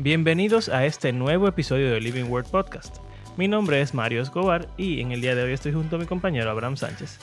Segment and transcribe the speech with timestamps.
[0.00, 2.98] Bienvenidos a este nuevo episodio de Living Word Podcast.
[3.36, 6.06] Mi nombre es Mario Escobar y en el día de hoy estoy junto a mi
[6.06, 7.18] compañero Abraham Sánchez.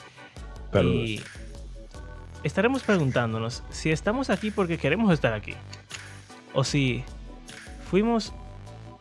[0.82, 1.22] Y
[2.42, 5.54] estaremos preguntándonos si estamos aquí porque queremos estar aquí
[6.52, 7.02] o si
[7.90, 8.34] fuimos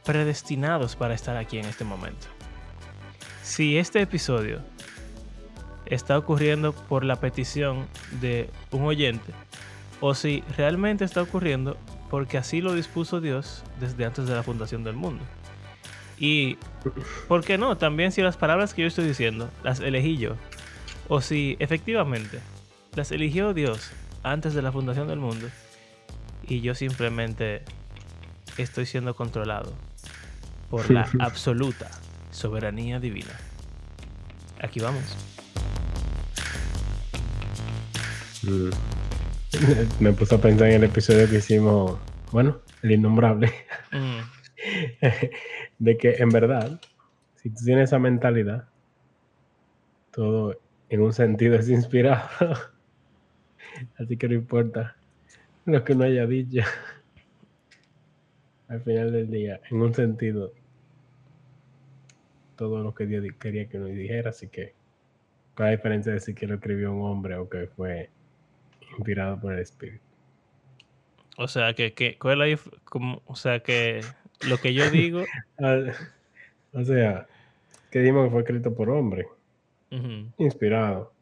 [0.05, 2.27] predestinados para estar aquí en este momento.
[3.43, 4.61] Si este episodio
[5.85, 7.87] está ocurriendo por la petición
[8.21, 9.33] de un oyente
[9.99, 11.75] o si realmente está ocurriendo
[12.09, 15.23] porque así lo dispuso Dios desde antes de la fundación del mundo.
[16.17, 16.57] Y,
[17.27, 17.77] ¿por qué no?
[17.77, 20.35] También si las palabras que yo estoy diciendo las elegí yo,
[21.07, 22.39] o si efectivamente
[22.95, 23.91] las eligió Dios
[24.23, 25.47] antes de la fundación del mundo,
[26.47, 27.63] y yo simplemente
[28.57, 29.73] estoy siendo controlado
[30.69, 31.89] por la absoluta
[32.31, 33.37] soberanía divina.
[34.61, 35.03] Aquí vamos.
[38.43, 38.94] Mm.
[39.99, 41.97] Me puse a pensar en el episodio que hicimos,
[42.31, 43.51] bueno, el innombrable,
[43.91, 44.19] mm.
[45.79, 46.79] de que en verdad,
[47.35, 48.67] si tú tienes esa mentalidad,
[50.11, 52.27] todo en un sentido es inspirado.
[53.97, 54.95] Así que no importa
[55.65, 56.61] lo que no haya dicho.
[58.67, 60.53] Al final del día, en un sentido,
[62.55, 64.73] todo lo que Dios quería que nos dijera, así que,
[65.55, 68.09] ¿cuál es la diferencia de si que lo escribió un hombre o que fue
[68.97, 70.03] inspirado por el Espíritu.
[71.37, 74.01] O sea, que, que como, o sea, que
[74.47, 75.23] lo que yo digo...
[76.73, 77.27] o sea,
[77.91, 79.27] que dimos que fue escrito por hombre.
[80.37, 81.13] Inspirado.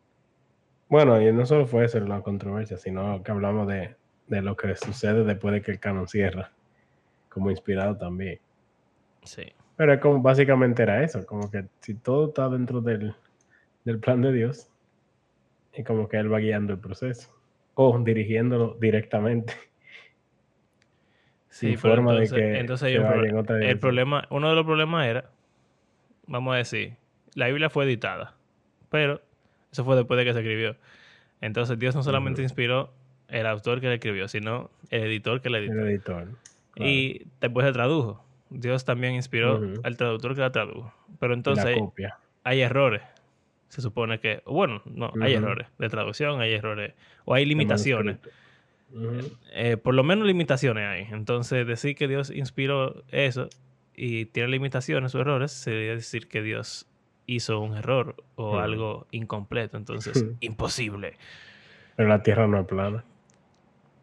[0.89, 3.95] Bueno, y no solo fue eso la controversia, sino que hablamos de,
[4.27, 6.51] de lo que sucede después de que el canon cierra.
[7.29, 8.39] Como inspirado también.
[9.23, 9.53] Sí.
[9.75, 13.15] Pero como básicamente era eso, como que si todo está dentro del,
[13.85, 14.69] del plan de Dios,
[15.75, 17.29] y como que él va guiando el proceso
[17.75, 19.53] o dirigiéndolo directamente.
[21.49, 25.29] Sí, forma entonces, de que entonces hay un el problema, uno de los problemas era,
[26.25, 26.95] vamos a decir,
[27.35, 28.33] la Biblia fue editada,
[28.89, 29.21] pero
[29.71, 30.75] eso fue después de que se escribió.
[31.41, 32.91] Entonces Dios no solamente inspiró
[33.27, 35.73] el autor que la escribió, sino el editor que la editó.
[35.73, 36.27] El editor.
[36.75, 38.25] Y después se tradujo.
[38.49, 40.91] Dios también inspiró al traductor que la tradujo.
[41.19, 41.77] Pero entonces
[42.43, 43.03] hay errores
[43.73, 46.93] se supone que, bueno, no, hay errores de traducción, hay errores,
[47.25, 48.19] o hay limitaciones.
[49.51, 51.07] Eh, por lo menos limitaciones hay.
[51.09, 53.49] Entonces, decir que Dios inspiró eso
[53.95, 56.85] y tiene limitaciones o errores, sería decir que Dios
[57.25, 59.75] hizo un error o algo incompleto.
[59.75, 61.17] Entonces, imposible.
[61.95, 63.03] Pero la Tierra no es plana.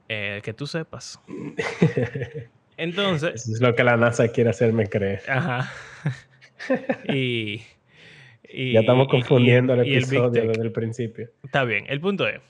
[0.09, 1.21] Eh, que tú sepas.
[2.77, 3.49] Entonces.
[3.49, 5.23] es lo que la NASA quiere hacerme creer.
[5.29, 5.71] Ajá.
[7.09, 7.63] y
[8.53, 11.31] ya estamos confundiendo el episodio desde el principio.
[11.43, 11.85] Está bien.
[11.89, 12.41] El punto es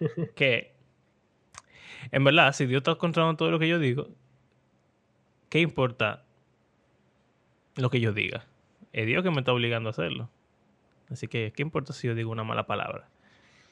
[0.34, 0.72] que,
[2.12, 4.08] en verdad, si Dios está controlando todo lo que yo digo,
[5.48, 6.24] ¿qué importa
[7.76, 8.46] lo que yo diga?
[8.92, 10.30] Es Dios que me está obligando a hacerlo.
[11.10, 13.08] Así que, ¿qué importa si yo digo una mala palabra?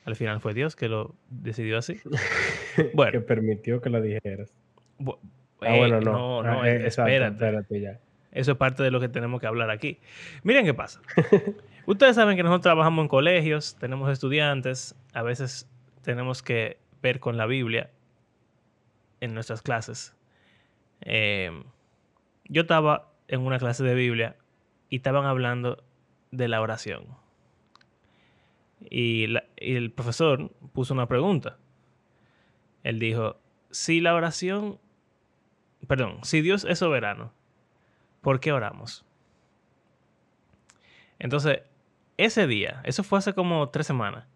[0.04, 2.00] Al final fue Dios que lo decidió así.
[2.92, 3.12] Bueno.
[3.12, 4.52] que permitió que lo dijeras.
[4.98, 6.42] ah, bueno, no.
[6.42, 7.80] No, no, ah, eh, espérate.
[7.80, 8.00] ya.
[8.34, 10.00] Eso es parte de lo que tenemos que hablar aquí.
[10.42, 11.00] Miren qué pasa.
[11.86, 15.70] Ustedes saben que nosotros trabajamos en colegios, tenemos estudiantes, a veces
[16.02, 17.90] tenemos que ver con la Biblia
[19.20, 20.16] en nuestras clases.
[21.02, 21.62] Eh,
[22.48, 24.36] yo estaba en una clase de Biblia
[24.90, 25.84] y estaban hablando
[26.32, 27.06] de la oración.
[28.80, 29.26] Y,
[29.58, 31.56] y, el profesor puso una pregunta.
[32.82, 33.38] Él dijo,
[33.70, 34.78] si la oración,
[35.86, 37.32] perdón, si Dios es soberano,
[38.24, 39.04] ¿por qué oramos?
[41.20, 41.60] Entonces,
[42.16, 44.26] ese día, eso fue hace como tres semanas,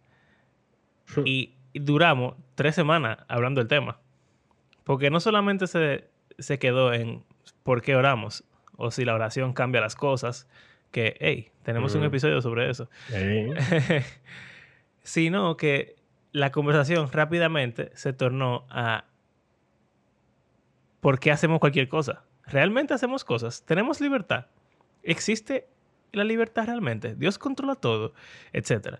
[1.24, 3.98] y, duramos tres semanas hablando del tema.
[4.84, 7.24] Porque no solamente se, quedó en
[7.62, 8.44] por qué oramos,
[8.76, 10.48] o si la oración cambia las cosas,
[10.90, 12.90] que, hey, tenemos un episodio sobre eso.
[15.02, 15.96] sino que
[16.32, 19.04] la conversación rápidamente se tornó a
[21.00, 24.46] por qué hacemos cualquier cosa realmente hacemos cosas, tenemos libertad,
[25.02, 25.66] existe
[26.12, 28.14] la libertad realmente, Dios controla todo,
[28.52, 28.98] etc.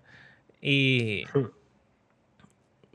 [0.61, 1.23] Y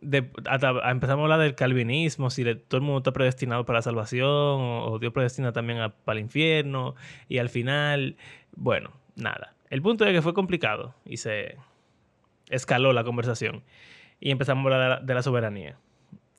[0.02, 4.98] empezamos a hablar del calvinismo, si todo el mundo está predestinado para la salvación o,
[4.98, 6.94] Dios predestina también para el infierno
[7.28, 8.16] y al final,
[8.54, 9.54] bueno, nada.
[9.70, 11.56] El punto es que fue complicado y se
[12.48, 13.64] escaló la conversación.
[14.20, 15.78] Y empezamos a hablar de la soberanía,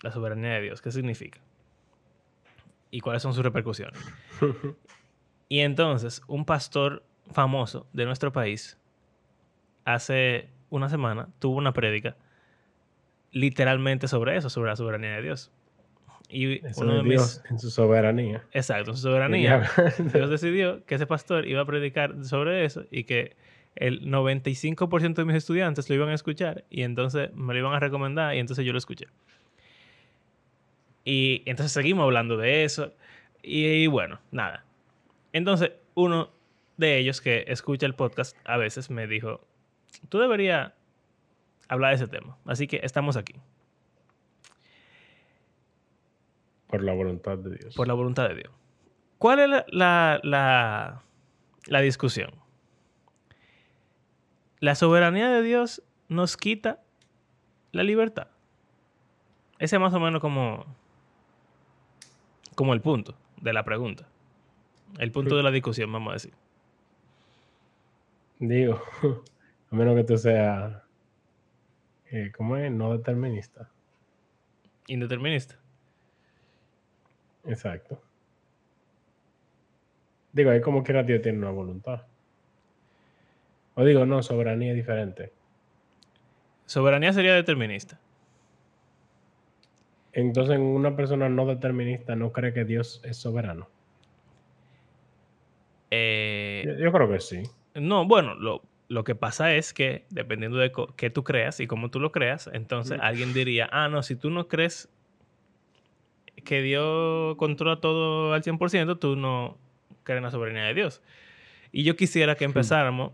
[0.01, 1.41] la soberanía de Dios, ¿qué significa?
[2.95, 3.99] Y cuáles son sus repercusiones.
[5.49, 8.77] y entonces, un pastor famoso de nuestro país,
[9.83, 12.15] hace una semana, tuvo una prédica
[13.33, 15.51] literalmente sobre eso, sobre la soberanía de Dios.
[16.29, 18.45] Y uno de Dios en su soberanía.
[18.53, 19.69] Exacto, en su soberanía.
[20.13, 23.35] Dios decidió que ese pastor iba a predicar sobre eso y que
[23.75, 27.79] el 95% de mis estudiantes lo iban a escuchar y entonces me lo iban a
[27.81, 29.07] recomendar y entonces yo lo escuché.
[31.05, 32.91] Y entonces seguimos hablando de eso
[33.43, 34.65] y, bueno, nada.
[35.31, 36.31] Entonces uno
[36.77, 39.39] de ellos que escucha el podcast a veces me dijo,
[40.09, 40.73] tú deberías
[41.69, 42.37] hablar de ese tema.
[42.45, 43.35] Así que estamos aquí.
[46.67, 47.75] Por la voluntad de Dios.
[47.75, 48.53] Por la voluntad de Dios.
[49.19, 51.03] ¿Cuál es la, la,
[51.67, 52.31] la, discusión?
[54.59, 56.81] La soberanía de Dios nos quita
[57.71, 58.27] la libertad.
[59.59, 60.65] Ese es más o menos como,
[62.55, 64.07] como el punto de la pregunta.
[64.97, 66.33] El punto de la discusión, vamos a decir.
[68.39, 68.81] Digo,
[69.71, 70.81] a menos que tú seas,
[72.11, 72.71] eh, ¿cómo es?
[72.71, 73.69] No determinista.
[74.87, 75.59] Indeterminista.
[77.45, 78.01] Exacto.
[80.31, 82.03] Digo, ahí como quiera Dios tiene una voluntad.
[83.75, 85.31] O digo, no, soberanía es diferente.
[86.65, 87.99] Soberanía sería determinista.
[90.15, 93.67] Entonces, una persona no determinista no cree que Dios es soberano.
[95.91, 97.43] Eh, yo, creo que sí.
[97.73, 101.99] No, bueno, lo, que pasa es que dependiendo de qué tú creas y cómo tú
[101.99, 104.89] lo creas, entonces alguien diría, ah, no, si tú no crees
[106.45, 109.57] que Dios controla todo al 100%, tú no
[110.03, 111.01] crees en la soberanía de Dios.
[111.73, 113.11] Y yo quisiera que empezáramos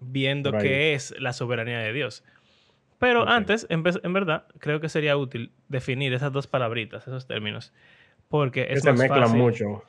[0.00, 2.24] viendo qué es la soberanía de Dios.
[2.98, 7.72] Pero antes, en, verdad, creo que sería útil definir esas dos palabritas, esos términos.
[8.28, 9.82] Porque es que se mezclan mucho.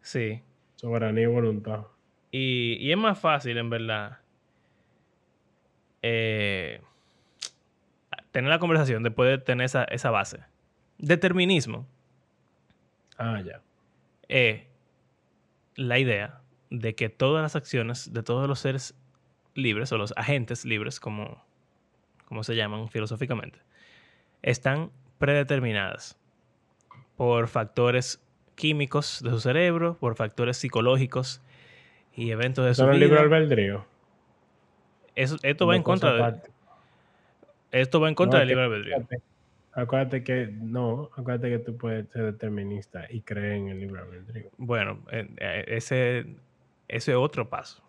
[0.00, 0.42] Sí.
[0.76, 1.86] Soberanía y voluntad.
[2.30, 4.18] Y, es más fácil, en verdad,
[6.02, 6.80] eh,
[8.30, 10.40] tener la conversación después de tener esa, esa base.
[10.98, 11.86] Determinismo.
[13.18, 13.62] Ah, ya.
[14.28, 14.62] Es
[15.76, 18.94] la idea de que todas las acciones de todos los seres
[19.54, 21.45] libres o los agentes libres, como,
[22.26, 23.58] como se llaman filosóficamente,
[24.42, 26.18] están predeterminadas
[27.16, 28.22] por factores
[28.54, 31.40] químicos de su cerebro, por factores psicológicos
[32.14, 32.94] y eventos de su vida.
[32.94, 33.84] el libre albedrío?
[35.14, 36.40] esto va en contra de...
[37.72, 39.06] Esto va en contra del libre albedrío.
[39.72, 44.50] Acuérdate que no, acuérdate que tú puedes ser determinista y creer en el libre albedrío.
[44.56, 46.26] Bueno, eh, eh, ese,
[46.88, 47.82] ese es otro paso.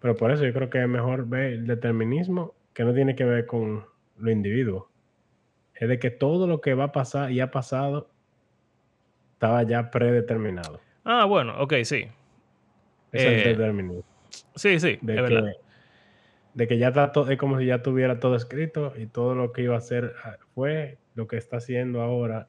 [0.00, 3.24] Pero por eso yo creo que es mejor ver el determinismo que no tiene que
[3.24, 3.86] ver con
[4.18, 4.90] lo individuo.
[5.74, 8.10] Es de que todo lo que va a pasar y ha pasado
[9.32, 10.80] estaba ya predeterminado.
[11.04, 12.06] Ah, bueno, ok, sí.
[13.12, 14.04] Es el eh, determinismo.
[14.54, 15.52] Sí, sí, de es verdad
[16.54, 19.52] de que ya está todo, es como si ya tuviera todo escrito y todo lo
[19.52, 22.48] que iba a hacer ah, fue lo que está haciendo ahora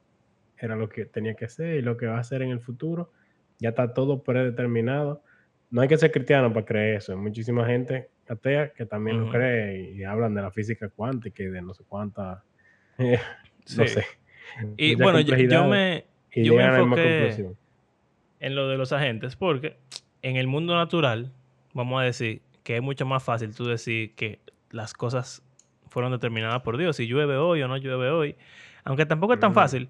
[0.57, 3.11] era lo que tenía que ser y lo que va a hacer en el futuro
[3.59, 5.23] ya está todo predeterminado.
[5.71, 7.13] No hay que ser cristiano para creer eso.
[7.13, 11.47] Hay muchísima gente atea que también lo cree y, hablan de la física cuántica y
[11.47, 12.43] de no sé cuánta,
[12.97, 14.05] no sé.
[14.77, 15.35] Y bueno, yo,
[15.67, 17.55] me, yo me enfoqué
[18.39, 19.77] en lo de los agentes porque
[20.21, 21.31] en el mundo natural,
[21.73, 25.43] vamos a decir, que es mucho más fácil tú decir que las cosas
[25.87, 28.35] fueron determinadas por Dios, si llueve hoy o no llueve hoy,
[28.83, 29.89] aunque tampoco es tan fácil,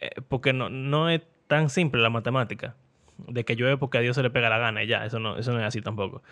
[0.00, 2.76] eh, porque no, no es tan simple la matemática,
[3.28, 5.36] de que llueve porque a Dios se le pega la gana y ya, eso no,
[5.36, 6.22] eso no es así tampoco.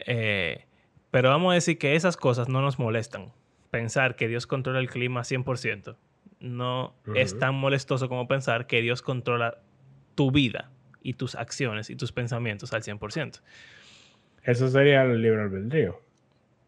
[0.00, 0.64] Eh,
[1.10, 3.32] pero vamos a decir que esas cosas no nos molestan.
[3.70, 5.96] Pensar que Dios controla el clima 100%
[6.44, 9.58] no es tan molestoso como pensar que Dios controla
[10.14, 10.70] tu vida
[11.02, 13.40] y tus acciones y tus pensamientos al 100%.
[14.42, 16.00] Eso sería el libre albedrío.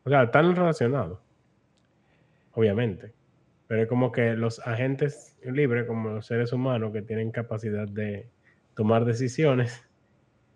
[0.05, 1.19] O sea, están relacionados.
[2.55, 3.13] Obviamente.
[3.69, 8.29] Pero es como que los agentes libres, como los seres humanos que tienen capacidad de
[8.77, 9.85] tomar decisiones,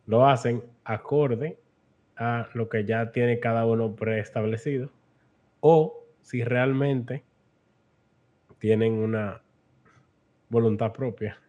[0.06, 1.58] lo hacen acorde
[2.16, 4.90] a lo que ya tiene cada uno preestablecido.
[5.58, 7.24] O si realmente
[8.58, 9.42] tienen una
[10.48, 11.40] voluntad propia.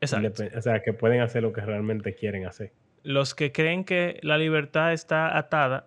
[0.00, 0.44] Exacto.
[0.56, 2.72] O sea, que pueden hacer lo que realmente quieren hacer
[3.04, 5.86] los que creen que la libertad está atada,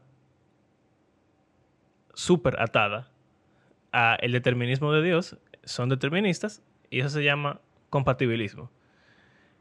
[2.14, 3.12] súper atada,
[3.92, 8.72] a el determinismo de Dios, son deterministas y eso se llama compatibilismo.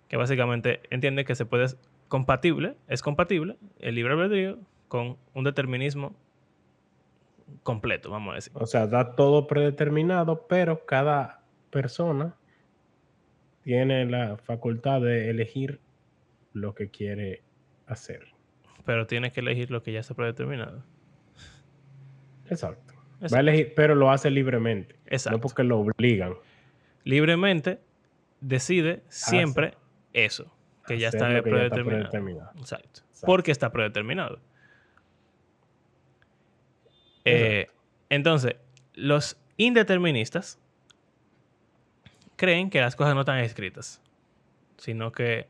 [0.08, 1.66] Que básicamente entiende que se puede
[2.08, 4.58] compatible, es compatible el libre albedrío
[4.88, 6.14] con un determinismo
[7.62, 8.52] completo, vamos a decir.
[8.54, 12.36] O sea, da todo predeterminado, pero cada persona
[13.62, 15.80] tiene la facultad de elegir
[16.52, 17.42] lo que quiere
[17.86, 18.28] hacer.
[18.84, 20.84] Pero tienes que elegir lo que ya está predeterminado.
[22.48, 22.94] Exacto.
[23.32, 24.96] Va a elegir, pero lo hace libremente.
[25.06, 25.38] Exacto.
[25.38, 26.34] No porque lo obligan.
[27.02, 27.80] Libremente
[28.40, 29.74] decide siempre
[30.16, 30.52] eso,
[30.86, 32.50] que ya está, predeterminado.
[32.58, 33.02] Exacto.
[33.24, 34.40] Porque está predeterminado.
[37.24, 37.66] Eh,
[38.08, 38.56] entonces,
[38.94, 40.58] los indeterministas
[42.36, 44.00] creen que las cosas no están escritas,
[44.76, 45.48] sino que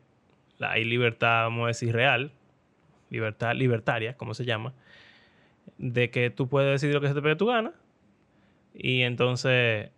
[0.60, 2.32] hay libertad, vamos a decir, real,
[3.10, 4.74] libertad libertaria, como se llama,
[5.78, 7.72] de que tú puedes decidir lo que se te pegue tu gana
[8.72, 9.90] y entonces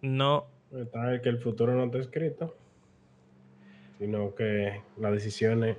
[0.00, 0.46] no...
[0.72, 2.56] Está que el futuro no está escrito,
[3.98, 5.76] sino que las decisiones,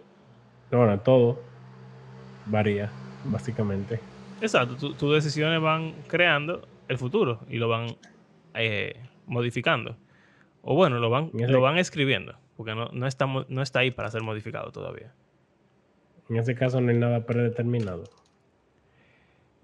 [0.71, 1.39] bueno, todo
[2.45, 2.89] varía,
[3.25, 4.00] básicamente.
[4.41, 7.95] Exacto, tus decisiones van creando el futuro y lo van
[8.53, 8.95] eh,
[9.25, 9.97] modificando.
[10.62, 14.12] O bueno, lo van, lo van escribiendo, porque no, no, está, no está ahí para
[14.12, 15.13] ser modificado todavía.
[16.29, 18.03] En ese caso no hay nada predeterminado.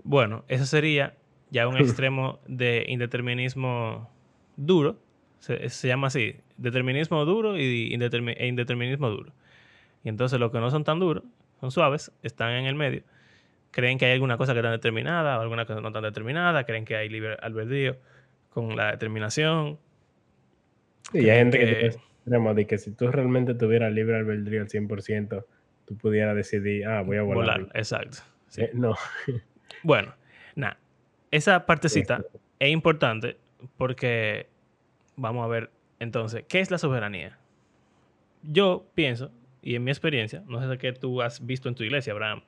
[0.03, 1.15] Bueno, eso sería
[1.50, 4.10] ya un extremo de indeterminismo
[4.55, 4.98] duro.
[5.39, 9.33] Se, llama así, determinismo duro y e indeterminismo duro.
[10.03, 11.24] Y entonces los que no son tan duros,
[11.60, 13.03] son suaves, están en el medio.
[13.72, 16.65] Creen que hay alguna cosa que está determinada o alguna cosa no tan determinada.
[16.65, 17.98] Creen que hay libre albedrío
[18.50, 19.79] con la determinación.
[21.12, 24.69] Y hay gente que, que extremo de que si tú realmente tuvieras libre albedrío al
[24.69, 25.45] 100%,
[25.86, 27.62] tú pudieras decidir, ah, voy a volar.
[27.62, 28.19] volar exacto.
[28.57, 28.95] Eh, no.
[29.81, 30.13] Bueno,
[30.55, 30.77] nada,
[31.29, 32.24] esa partecita
[32.60, 33.36] es importante
[33.75, 34.48] porque
[35.17, 35.72] vamos a ver
[36.03, 37.39] entonces, ¿qué es la soberanía?
[38.43, 39.31] Yo pienso,
[39.62, 42.43] y en mi experiencia, no sé qué tú has visto en tu iglesia, Abraham,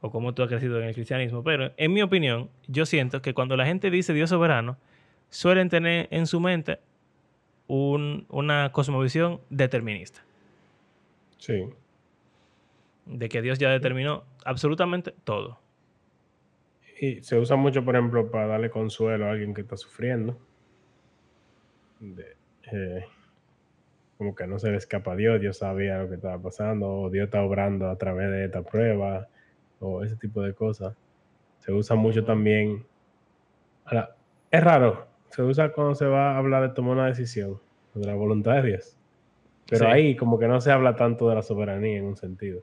[0.00, 3.32] o cómo tú has crecido en el cristianismo, pero en mi opinión, yo siento que
[3.32, 4.76] cuando la gente dice Dios soberano,
[5.30, 6.80] suelen tener en su mente
[7.66, 10.22] una cosmovisión determinista.
[11.38, 11.64] Sí.
[13.06, 15.58] De que Dios ya determinó absolutamente todo.
[17.00, 20.38] Y se usa mucho, por ejemplo, para darle consuelo a alguien que está sufriendo.
[22.72, 23.04] Eh,
[24.18, 27.10] como que no se le escapa a Dios, Dios sabía lo que estaba pasando, o
[27.10, 29.28] Dios está obrando a través de esta prueba,
[29.80, 30.96] o ese tipo de cosas.
[31.58, 32.84] Se usa mucho también.
[34.50, 37.60] es raro, se usa cuando se va a hablar de tomar una decisión,
[37.94, 38.96] de la voluntad de Dios.
[39.68, 42.62] Pero ahí como que no se habla tanto de la soberanía en un sentido.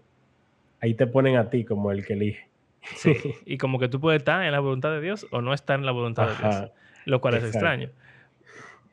[0.80, 2.48] Ahí te ponen a ti como el que elige.
[2.82, 3.16] Sí.
[3.46, 5.86] y como que tú puedes estar en la voluntad de Dios o no estar en
[5.86, 6.72] la voluntad de Dios,
[7.06, 7.90] lo cual es extraño.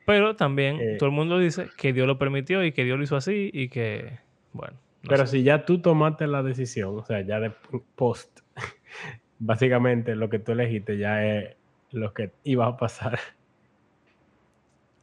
[0.09, 0.95] Pero también eh.
[0.97, 3.69] todo el mundo dice que Dios lo permitió y que Dios lo hizo así y
[3.69, 4.17] que,
[4.53, 4.75] bueno.
[5.07, 7.51] pero si ya tú tomaste la decisión, o sea, ya de
[7.95, 8.39] post,
[9.37, 11.55] básicamente lo que tú elegiste ya es
[11.91, 13.19] lo que iba a pasar.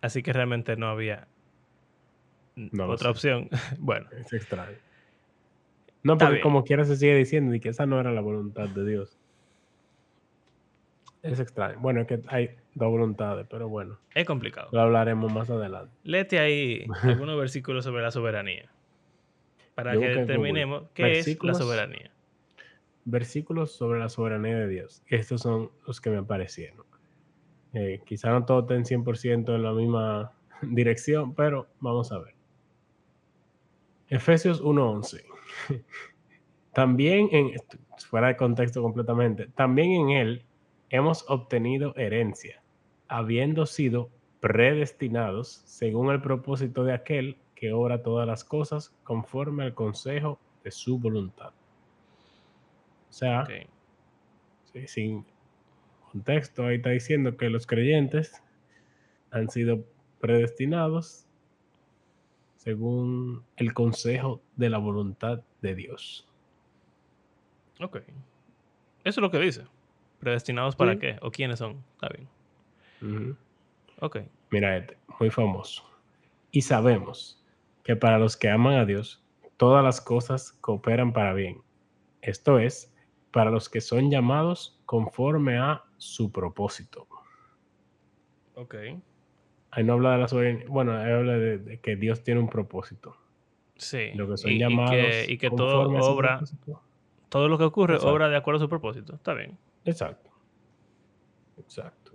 [0.00, 1.28] Así que realmente no había
[2.76, 3.48] otra opción.
[3.78, 4.08] bueno.
[4.10, 4.76] Es extraño.
[6.02, 8.84] No, porque como quiera se sigue diciendo y que esa no era la voluntad de
[8.84, 9.16] Dios.
[11.26, 11.78] Es extraño.
[11.80, 13.98] Bueno, es que hay dos voluntades, pero bueno.
[14.14, 14.68] Es complicado.
[14.72, 15.92] Lo hablaremos más adelante.
[16.04, 18.70] Léete ahí algunos versículos sobre la soberanía.
[19.74, 22.10] Para que determinemos qué es la soberanía.
[23.04, 25.02] Versículos sobre la soberanía de Dios.
[25.08, 26.84] Estos son los que me aparecieron.
[27.74, 32.34] Eh, quizá no todos estén 100% en la misma dirección, pero vamos a ver.
[34.08, 35.24] Efesios 1.11.
[36.72, 37.52] También en,
[38.08, 40.44] fuera de contexto completamente, también en él
[40.90, 42.62] hemos obtenido herencia,
[43.08, 49.74] habiendo sido predestinados según el propósito de aquel que obra todas las cosas conforme al
[49.74, 51.52] consejo de su voluntad.
[53.08, 53.46] O sea,
[54.86, 55.24] sin
[56.12, 58.42] contexto, ahí está diciendo que los creyentes
[59.30, 59.84] han sido
[60.20, 61.26] predestinados
[62.56, 66.28] según el consejo de la voluntad de Dios.
[67.80, 67.98] Ok.
[67.98, 68.06] Eso
[69.04, 69.64] es lo que dice.
[70.18, 71.16] ¿Predestinados para qué?
[71.22, 71.82] ¿O quiénes son?
[71.94, 73.36] Está bien.
[74.00, 74.18] Ok.
[74.50, 75.84] Mira este, muy famoso.
[76.50, 77.44] Y sabemos
[77.84, 79.24] que para los que aman a Dios,
[79.56, 81.62] todas las cosas cooperan para bien.
[82.22, 82.92] Esto es,
[83.30, 87.06] para los que son llamados conforme a su propósito.
[88.54, 88.74] Ok.
[89.70, 90.64] Ahí no habla de la soberanía.
[90.68, 93.16] Bueno, ahí habla de, que Dios tiene un propósito.
[93.76, 94.12] Sí.
[94.14, 95.28] Lo que son y, llamados.
[95.28, 96.40] Y que, todo obra.
[97.36, 99.14] Todo lo que ocurre obra de acuerdo a su propósito.
[99.14, 99.58] Está bien.
[99.84, 100.30] Exacto.
[101.58, 102.12] Exacto.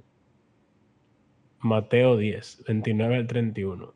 [1.60, 3.94] Mateo 10, 29 al 31.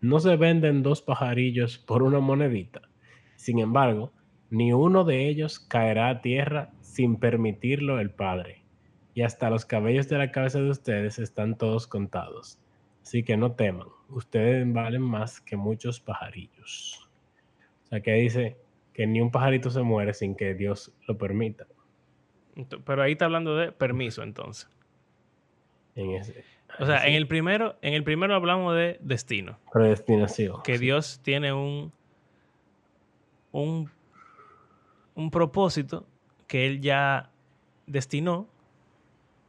[0.00, 2.82] No se venden dos pajarillos por una monedita.
[3.36, 4.12] Sin embargo,
[4.50, 8.64] ni uno de ellos caerá a tierra sin permitirlo el Padre
[9.14, 12.58] y hasta los cabellos de la cabeza de ustedes están todos contados.
[13.02, 17.08] Así que no teman, ustedes valen más que muchos pajarillos.
[17.84, 18.56] O sea que dice
[18.96, 21.66] que ni un pajarito se muere sin que Dios lo permita.
[22.86, 24.70] Pero ahí está hablando de permiso, entonces.
[25.94, 26.42] En ese.
[26.78, 29.58] O sea, en el primero, en el primero hablamos de destino.
[29.70, 30.62] Predestinación.
[30.62, 31.92] Que Dios tiene un,
[33.52, 33.90] un,
[35.14, 36.06] un propósito
[36.46, 37.30] que Él ya
[37.86, 38.48] destinó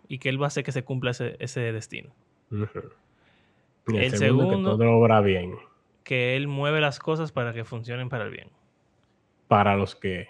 [0.10, 2.12] y que Él va a hacer que se cumpla ese, destino.
[2.52, 5.56] el, segundo, que todo obra bien.
[6.04, 8.50] Que Él mueve las cosas para que funcionen para el bien.
[9.48, 10.28] Para los que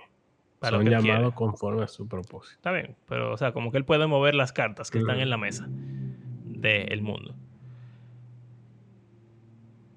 [0.62, 2.56] son llamados conforme a su propósito.
[2.56, 5.30] Está bien, pero o sea, como que Él puede mover las cartas que están en
[5.30, 7.36] la mesa del mundo.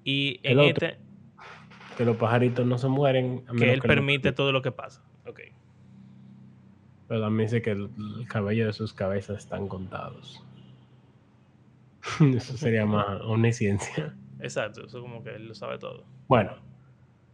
[0.03, 0.97] Y en este...
[1.97, 3.45] Que los pajaritos no se mueren.
[3.57, 5.03] que Él permite todo lo que pasa.
[5.27, 5.41] Ok.
[7.07, 7.89] Pero también dice que el,
[8.27, 10.43] cabello de sus cabezas están contados.
[12.35, 14.15] eso sería más omnisciencia.
[14.39, 16.05] Exacto, eso como que él lo sabe todo.
[16.27, 16.53] Bueno,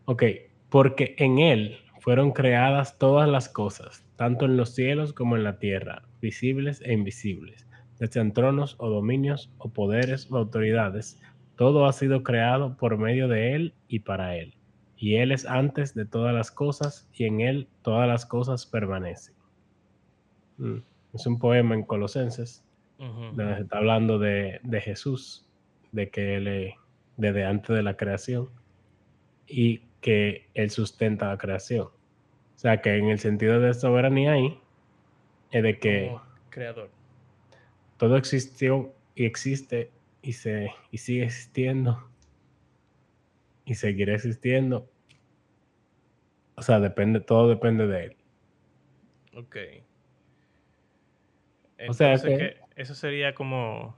[0.06, 0.24] ok,
[0.70, 5.60] porque en él fueron creadas todas las cosas, tanto en los cielos como en la
[5.60, 7.68] tierra, visibles e invisibles,
[8.06, 11.20] sean tronos o dominios o poderes o autoridades,
[11.56, 14.54] todo ha sido creado por medio de él y para él.
[14.96, 19.36] Y él es antes de todas las cosas y en él todas las cosas permanecen.
[20.58, 20.78] Mm.
[21.14, 22.64] Es un poema en Colosenses,
[23.00, 25.48] donde se está hablando de, Jesús,
[25.92, 26.74] de que él
[27.16, 28.50] desde antes de la creación
[29.48, 31.88] y que él sustenta la creación.
[31.88, 34.60] O sea que en el sentido de soberanía ahí,
[35.51, 36.16] es de que
[36.50, 36.89] creador.
[37.98, 42.10] Todo existió y existe y, se, y sigue existiendo
[43.66, 44.88] y seguirá existiendo.
[46.56, 48.16] O sea, depende, todo depende de él.
[49.36, 49.58] Ok
[51.88, 53.96] o sea que, eso sería como.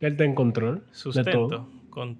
[0.00, 0.84] Él está en control.
[0.92, 1.68] Sustento.
[1.90, 2.18] Con...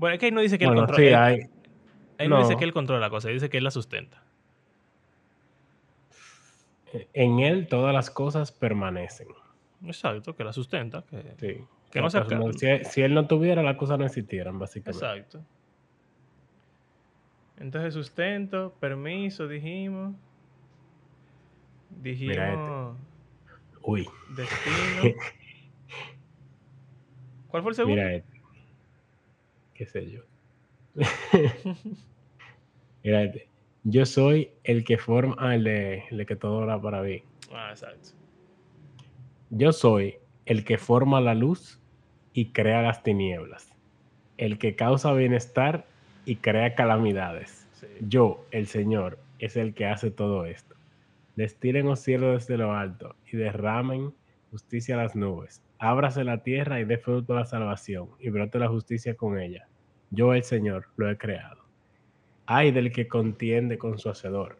[0.00, 0.96] Bueno, es que ahí no dice que él controla.
[0.96, 1.40] Sí, hay...
[2.16, 2.38] Ahí no.
[2.38, 4.22] dice que él controla la cosa, dice que él la sustenta.
[7.12, 9.28] En él todas las cosas permanecen.
[9.84, 11.02] Exacto, que la sustenta.
[11.02, 11.64] Que, sí.
[11.90, 12.18] que no se
[12.58, 15.04] si, si, él no tuviera, las cosas no existieran, básicamente.
[15.04, 15.44] Exacto.
[17.58, 20.14] Entonces, sustento, permiso, dijimos.
[21.90, 22.36] Dijimos.
[22.36, 23.82] Mira este.
[23.82, 24.08] Uy.
[24.34, 25.20] Destino.
[27.48, 27.96] ¿Cuál fue el segundo?
[28.00, 28.39] Mira este.
[29.80, 30.20] ¿Qué sé yo?
[33.02, 33.48] Este.
[33.82, 35.34] Yo soy el que forma.
[35.38, 37.22] Ah, el de, el de que todo era para mí.
[37.50, 38.10] Ah, exacto.
[39.48, 41.80] Yo soy el que forma la luz
[42.34, 43.74] y crea las tinieblas.
[44.36, 45.86] El que causa bienestar
[46.26, 47.66] y crea calamidades.
[48.02, 50.76] Yo, el Señor, es el que hace todo esto
[51.36, 54.12] destilen los cielos desde lo alto y derramen
[54.50, 55.62] justicia a las nubes.
[55.78, 59.69] Ábrase la tierra y dé fruto a la salvación y brote la justicia con ella.
[60.10, 61.64] Yo, el Señor, lo he creado.
[62.46, 64.58] Ay del que contiende con su hacedor,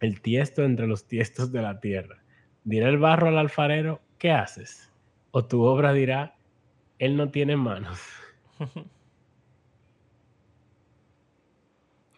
[0.00, 2.22] el tiesto entre los tiestos de la tierra.
[2.64, 4.92] Dirá el barro al alfarero, ¿qué haces?
[5.30, 6.36] O tu obra dirá,
[6.98, 7.98] él no tiene manos.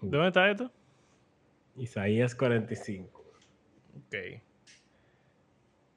[0.00, 0.72] ¿Dónde está esto?
[1.76, 3.24] Isaías 45.
[3.96, 4.14] Ok.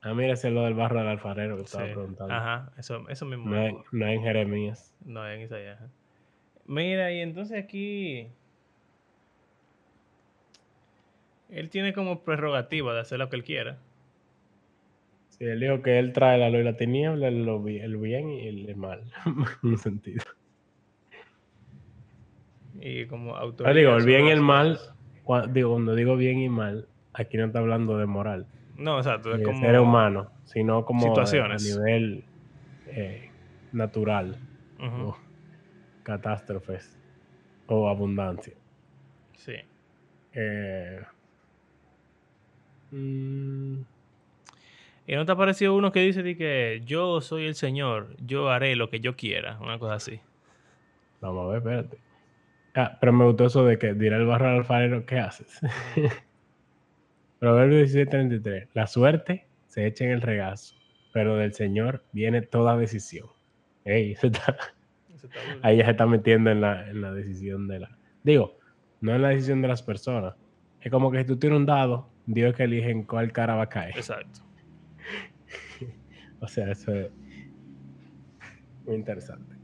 [0.01, 2.33] Ah, mira, ese es lo del barro del alfarero que estaba preguntando.
[2.33, 3.51] Ajá, eso, eso mismo.
[3.51, 4.95] No, es, no en Jeremías.
[5.05, 5.79] No en Isaías.
[6.71, 8.29] Mira, y entonces aquí.
[11.49, 13.77] Él tiene como prerrogativa de hacer lo que él quiera.
[15.31, 18.75] Sí, él dijo que él trae la luz y la tiniebla, el, bien y el
[18.77, 19.03] mal.
[19.63, 20.23] en un sentido.
[22.79, 23.75] Y como autoridad.
[23.75, 24.79] digo, el bien y el mal.
[25.49, 28.47] digo, cuando digo bien y mal, aquí no está hablando de moral.
[28.77, 29.35] No, exacto.
[29.35, 31.75] Es como ser humano, sino como situaciones.
[31.75, 32.23] a nivel
[32.87, 33.29] eh,
[33.73, 34.37] natural.
[34.79, 35.30] o
[36.03, 36.97] catástrofes
[37.67, 38.53] o abundancia.
[39.35, 39.55] Sí.
[40.33, 41.01] Eh,
[42.91, 43.81] mm.
[45.07, 48.75] ¿Y no te ha parecido uno que dice que yo soy el Señor, yo haré
[48.75, 49.57] lo que yo quiera?
[49.59, 50.21] Una cosa así.
[51.19, 51.97] Vamos a ver, espérate.
[52.75, 55.59] Ah, pero me gustó eso de que dirá el barro al alfarero, ¿qué haces?
[57.39, 58.69] Proverbio 17:33.
[58.73, 60.75] La suerte se echa en el regazo,
[61.11, 63.27] pero del Señor viene toda decisión.
[63.83, 64.15] Ey,
[65.61, 67.97] ahí ya se está metiendo en la, en la decisión de la...
[68.23, 68.57] Digo,
[69.01, 70.35] no en la decisión de las personas.
[70.81, 73.63] Es como que si tú tienes un dado, Dios que elige en cuál cara va
[73.63, 73.95] a caer.
[73.95, 74.41] Exacto.
[76.39, 77.11] o sea, eso es
[78.85, 79.55] muy interesante.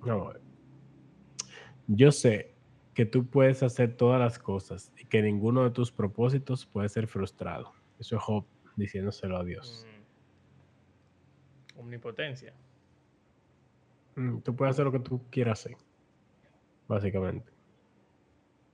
[0.00, 0.42] Vamos a ver.
[1.86, 2.54] Yo sé
[2.94, 7.06] que tú puedes hacer todas las cosas y que ninguno de tus propósitos puede ser
[7.06, 7.72] frustrado.
[7.98, 8.44] Eso es Job
[8.76, 9.86] diciéndoselo a Dios.
[11.76, 11.80] Mm.
[11.80, 12.54] Omnipotencia.
[14.16, 15.76] Mm, tú puedes hacer lo que tú quieras hacer,
[16.88, 17.52] básicamente.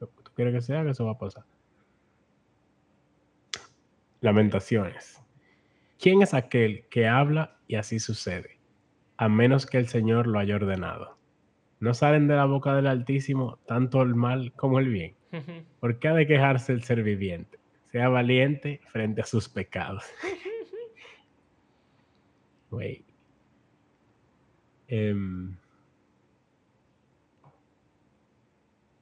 [0.01, 1.45] Lo que tú quieres que sea, que eso va a pasar.
[4.21, 5.23] Lamentaciones.
[5.99, 8.59] ¿Quién es aquel que habla y así sucede?
[9.17, 11.17] A menos que el Señor lo haya ordenado.
[11.81, 15.17] No salen de la boca del Altísimo tanto el mal como el bien.
[15.81, 17.59] ¿Por qué ha de quejarse el ser viviente?
[17.93, 20.05] Sea valiente frente a sus pecados.
[22.69, 23.07] Güey.
[24.89, 25.57] Em,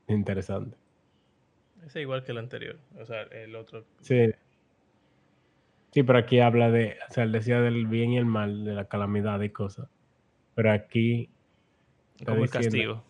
[0.09, 0.77] interesante.
[1.85, 2.79] Es igual que el anterior.
[2.99, 3.85] O sea, el otro.
[4.01, 4.33] Sí.
[5.93, 8.75] Sí, pero aquí habla de, o sea, él decía del bien y el mal, de
[8.75, 9.89] la calamidad y cosas.
[10.55, 11.31] Pero aquí...
[12.25, 13.05] Como el castigo.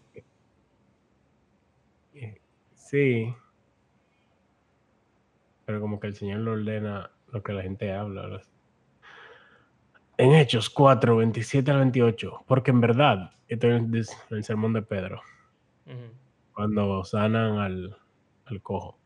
[2.74, 3.34] Sí.
[5.64, 8.42] Pero como que el Señor lo ordena lo que la gente habla.
[10.16, 12.44] En Hechos 4, 27 al 28.
[12.46, 15.20] Porque en verdad, esto es el sermón de Pedro.
[16.52, 17.96] Cuando sanan al,
[18.46, 18.98] al cojo.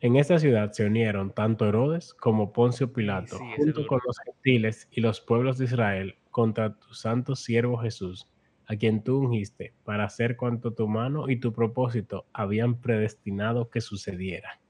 [0.00, 5.00] En esta ciudad se unieron tanto Herodes como Poncio Pilato, junto con los gentiles y
[5.00, 8.28] los pueblos de Israel, contra tu santo siervo Jesús,
[8.66, 13.80] a quien tú ungiste, para hacer cuanto tu mano y tu propósito habían predestinado que
[13.80, 14.60] sucediera.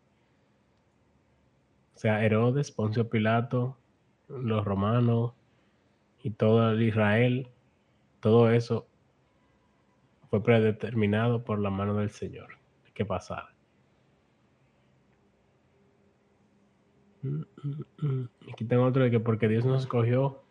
[1.94, 3.78] O sea, Herodes, Poncio Pilato,
[4.28, 5.32] los romanos
[6.22, 7.48] y todo el Israel,
[8.20, 8.86] todo eso
[10.30, 12.58] fue predeterminado por la mano del Señor
[12.94, 13.52] que pasara.
[18.52, 20.42] Aquí tengo otro de que porque Dios nos escogió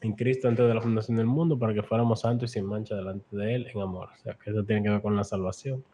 [0.00, 2.94] en Cristo antes de la fundación del mundo para que fuéramos santos y sin mancha
[2.94, 4.08] delante de Él en amor.
[4.14, 5.84] O sea, que eso tiene que ver con la salvación.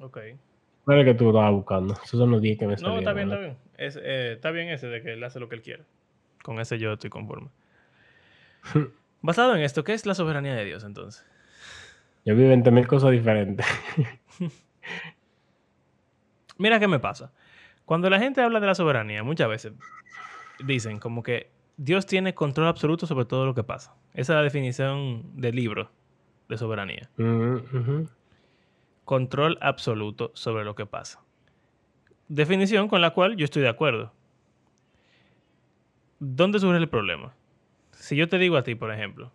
[0.00, 0.18] Ok.
[0.90, 1.94] ¿Cuál es el que tú estabas buscando?
[1.94, 3.56] Esos son los 10 que me No, está bien, está bien.
[3.78, 5.84] Eh, está bien ese de que Él hace lo que Él quiere.
[6.42, 7.46] Con ese yo estoy conforme.
[9.22, 11.24] Basado en esto, ¿qué es la soberanía de Dios entonces?
[12.24, 13.64] Yo vi 20.000 cosas diferentes.
[16.58, 17.30] Mira qué me pasa.
[17.84, 19.74] Cuando la gente habla de la soberanía, muchas veces
[20.58, 23.94] dicen como que Dios tiene control absoluto sobre todo lo que pasa.
[24.12, 25.88] Esa es la definición del libro
[26.48, 27.08] de soberanía.
[29.10, 31.20] Control absoluto sobre lo que pasa.
[32.28, 34.12] Definición con la cual yo estoy de acuerdo.
[36.20, 37.34] ¿Dónde surge el problema?
[37.90, 39.32] Si yo te digo a ti, por ejemplo,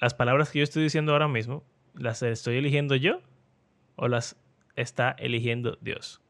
[0.00, 1.62] las palabras que yo estoy diciendo ahora mismo,
[1.92, 3.20] ¿las estoy eligiendo yo
[3.96, 4.40] o las
[4.74, 6.22] está eligiendo Dios.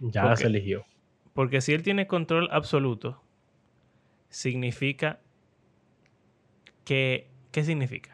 [0.00, 0.84] Ya se eligió.
[1.32, 3.22] Porque si Él tiene control absoluto,
[4.28, 5.18] significa
[6.84, 7.30] que...
[7.52, 8.13] ¿Qué significa?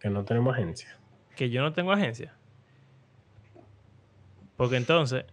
[0.00, 0.98] Que no tenemos agencia.
[1.36, 2.34] Que yo no tengo agencia.
[4.56, 5.24] Porque entonces,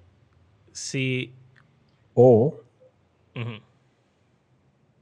[0.71, 1.33] si...
[2.13, 2.61] O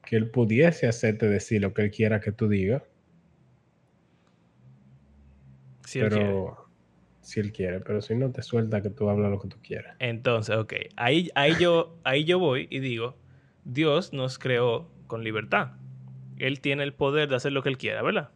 [0.04, 2.84] que Él pudiese hacerte decir lo que Él quiera que tú digas.
[5.94, 6.66] pero
[7.26, 9.96] si él quiere, pero si no te suelta que tú hablas lo que tú quieras.
[9.98, 13.18] Entonces, ok, ahí, ahí, yo, ahí yo voy y digo,
[13.64, 15.72] Dios nos creó con libertad.
[16.38, 18.30] Él tiene el poder de hacer lo que él quiera, ¿verdad?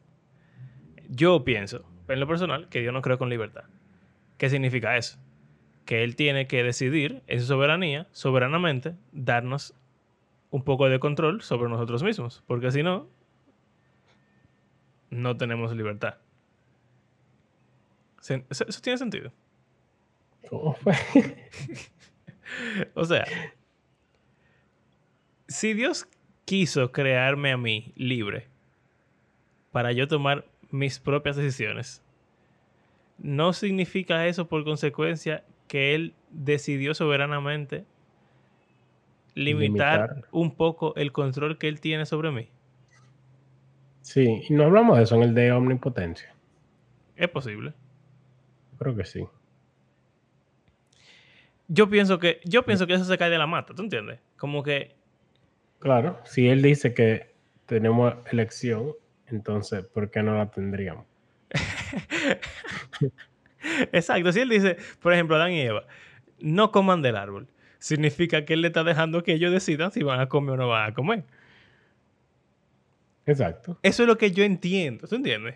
[1.09, 3.63] Yo pienso, en lo personal, que Dios nos creó con libertad.
[4.37, 5.17] ¿Qué significa eso?
[5.85, 9.73] Que Él tiene que decidir en su soberanía, soberanamente, darnos
[10.51, 13.07] un poco de control sobre nosotros mismos, porque si no,
[15.09, 16.17] no tenemos libertad.
[18.21, 19.31] ¿Eso, tiene sentido?
[22.93, 23.25] o sea,
[25.47, 26.07] si Dios
[26.45, 28.47] quiso crearme a mí libre
[29.71, 32.03] para yo tomar mis propias decisiones,
[33.17, 37.85] no significa eso por consecuencia que Él decidió soberanamente
[39.35, 42.49] limitar, un poco el control que Él tiene sobre mí.
[44.01, 46.33] Sí, y no hablamos de eso en el de omnipotencia.
[47.15, 47.73] Es posible.
[48.77, 49.27] Creo que sí.
[51.67, 54.19] Yo pienso que, yo pienso que eso se cae de la mata, ¿tú entiendes?
[54.37, 54.95] Como que.
[55.77, 57.31] Claro, si él dice que
[57.67, 58.93] tenemos elección,
[59.31, 61.05] entonces, ¿por qué no la tendríamos?
[63.91, 65.85] Exacto, si él dice, por ejemplo, Adán y Eva,
[66.39, 67.47] no coman del árbol,
[67.79, 70.67] significa que él le está dejando que ellos decidan si van a comer o no
[70.67, 71.23] van a comer.
[73.25, 73.77] Exacto.
[73.83, 75.55] Eso es lo que yo entiendo, ¿tú entiendes?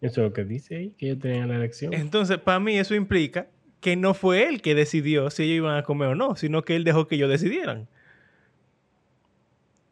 [0.00, 1.94] Eso es lo que dice ahí, que ellos tenían la elección.
[1.94, 3.46] Entonces, para mí eso implica
[3.80, 6.76] que no fue él que decidió si ellos iban a comer o no, sino que
[6.76, 7.88] él dejó que ellos decidieran.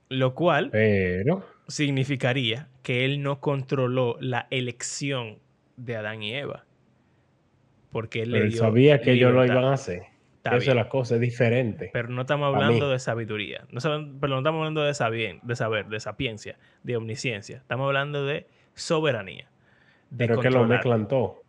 [0.08, 1.46] Lo cual Pero...
[1.68, 5.38] significaría que él no controló la elección
[5.76, 6.64] de Adán y Eva.
[7.90, 10.02] Porque él, le dio sabía que ellos lo iban a hacer.
[10.44, 11.90] Esa es la cosa, es diferente.
[11.92, 13.64] Pero no estamos hablando de sabiduría.
[13.70, 13.80] No,
[14.20, 17.58] pero no estamos hablando de, de saber, de sapiencia, de omnisciencia.
[17.58, 19.48] Estamos hablando de soberanía.
[20.16, 21.42] Pero que lo mezclan todo.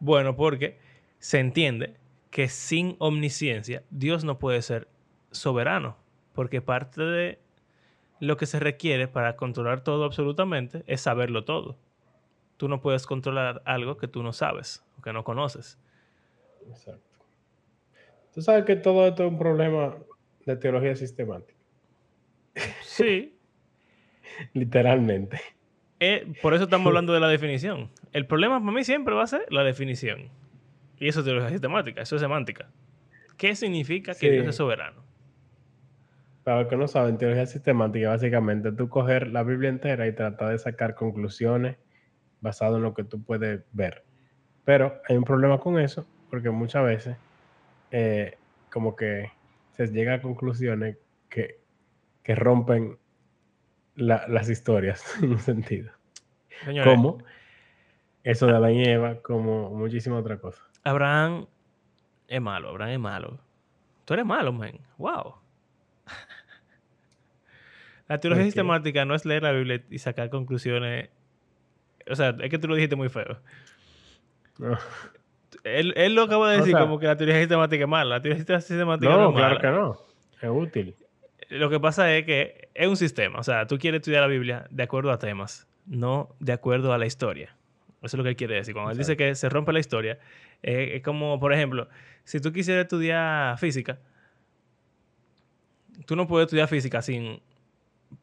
[0.00, 0.78] Bueno, porque
[1.18, 1.94] se entiende
[2.30, 4.88] que sin omnisciencia Dios no puede ser
[5.30, 5.96] soberano,
[6.34, 7.38] porque parte de
[8.20, 11.78] lo que se requiere para controlar todo absolutamente es saberlo todo.
[12.56, 15.78] Tú no puedes controlar algo que tú no sabes o que no conoces.
[16.68, 17.02] Exacto.
[18.34, 19.96] Tú sabes que todo esto es un problema
[20.44, 21.58] de teología sistemática.
[22.82, 23.36] Sí.
[24.52, 25.40] Literalmente.
[26.00, 27.90] Eh, por eso estamos hablando de la definición.
[28.12, 30.30] El problema para mí siempre va a ser la definición.
[30.98, 32.70] Y eso es teología sistemática, eso es semántica.
[33.36, 35.07] ¿Qué significa que Dios es soberano?
[36.48, 40.48] Para los que no saben, teología sistemática básicamente tú coger la Biblia entera y tratar
[40.48, 41.76] de sacar conclusiones
[42.40, 44.02] basadas en lo que tú puedes ver.
[44.64, 47.18] Pero hay un problema con eso, porque muchas veces
[47.90, 48.38] eh,
[48.72, 49.30] como que
[49.76, 50.96] se llega a conclusiones
[51.28, 51.60] que,
[52.22, 52.96] que rompen
[53.94, 55.92] las historias en un sentido.
[56.82, 57.18] como
[58.24, 60.62] eso de Adán y Eva, como muchísima otra cosa.
[60.82, 61.46] Abraham
[62.26, 63.38] es malo, Abraham es malo.
[64.06, 64.80] Tú eres malo, man.
[64.96, 65.46] Wow.
[68.08, 71.10] La teología sistemática no es leer la Biblia y sacar conclusiones.
[72.10, 73.38] O sea, es que tú lo dijiste muy feo.
[75.62, 78.16] Él, él, lo acaba de decir como que la teoría sistemática es mala.
[78.16, 79.98] La teoría sistemática no, no es claro que no.
[80.40, 80.96] Es útil.
[81.50, 83.38] Lo que pasa es que es un sistema.
[83.38, 86.98] O sea, tú quieres estudiar la Biblia de acuerdo a temas, no de acuerdo a
[86.98, 87.56] la historia.
[88.02, 88.74] Eso es lo que él quiere decir.
[88.74, 90.18] Cuando él dice que se rompe la historia,
[90.62, 91.88] eh, es como, por ejemplo,
[92.24, 93.98] si tú quisieras estudiar física,
[96.06, 97.40] tú no puedes estudiar física sin,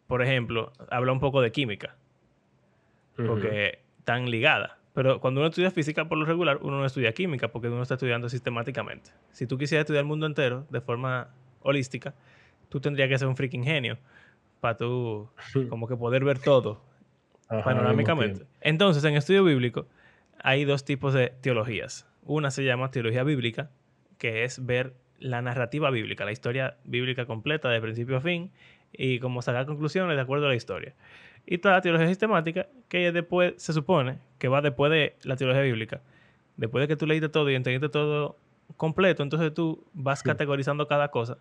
[0.08, 1.96] por ejemplo, hablar un poco de química.
[3.16, 4.72] Porque están ligadas.
[4.94, 7.96] Pero cuando uno estudia física, por lo regular, uno no estudia química porque uno está
[7.96, 9.12] estudiando sistemáticamente.
[9.32, 11.30] Si tú quisieras estudiar el mundo entero de forma
[11.62, 12.14] holística,
[12.70, 13.98] tú tendrías que ser un freaking genio
[14.62, 15.30] para tú
[15.70, 16.82] como que poder ver todo
[17.48, 18.46] panorámicamente.
[18.62, 19.88] Entonces, en estudio bíblico
[20.40, 22.08] hay dos tipos de teologías.
[22.24, 23.70] Una se llama teología bíblica,
[24.18, 28.52] que es ver la narrativa bíblica, la historia bíblica completa de principio a fin
[28.98, 30.94] y como sacar conclusiones de acuerdo a la historia.
[31.46, 35.62] Y toda la teología sistemática, que después se supone que va después de la teología
[35.62, 36.02] bíblica.
[36.58, 38.38] Después de que tú leíste todo y entendiste todo
[38.78, 41.38] completo, entonces tú vas categorizando cada cosa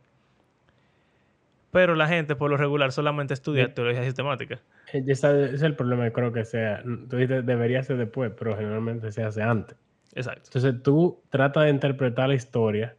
[1.74, 4.60] pero la gente, por lo regular, solamente estudia teología sistemática.
[4.92, 6.80] Eh, ese es el problema, creo que sea.
[7.10, 9.76] Tú dices, debería ser después, pero generalmente se hace antes.
[10.14, 10.42] Exacto.
[10.44, 12.96] Entonces tú tratas de interpretar la historia,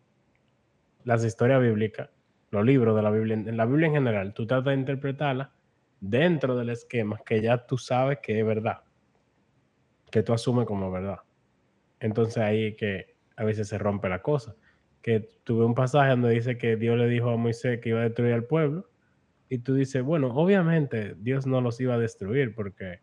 [1.06, 2.10] las historias bíblicas,
[2.56, 5.52] los libros de la Biblia, en la Biblia en general, tú tratas de interpretarla
[6.00, 8.82] dentro del esquema que ya tú sabes que es verdad,
[10.12, 11.20] que tú asumes como verdad.
[12.00, 14.56] Entonces ahí que a veces se rompe la cosa
[15.06, 18.06] que tuve un pasaje donde dice que Dios le dijo a Moisés que iba a
[18.06, 18.90] destruir al pueblo,
[19.50, 23.02] y tú dices, bueno, obviamente Dios no los iba a destruir porque,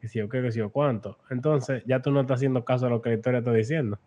[0.00, 1.18] que si o qué, que si o cuánto.
[1.30, 3.98] Entonces ya tú no estás haciendo caso a lo que la historia está diciendo,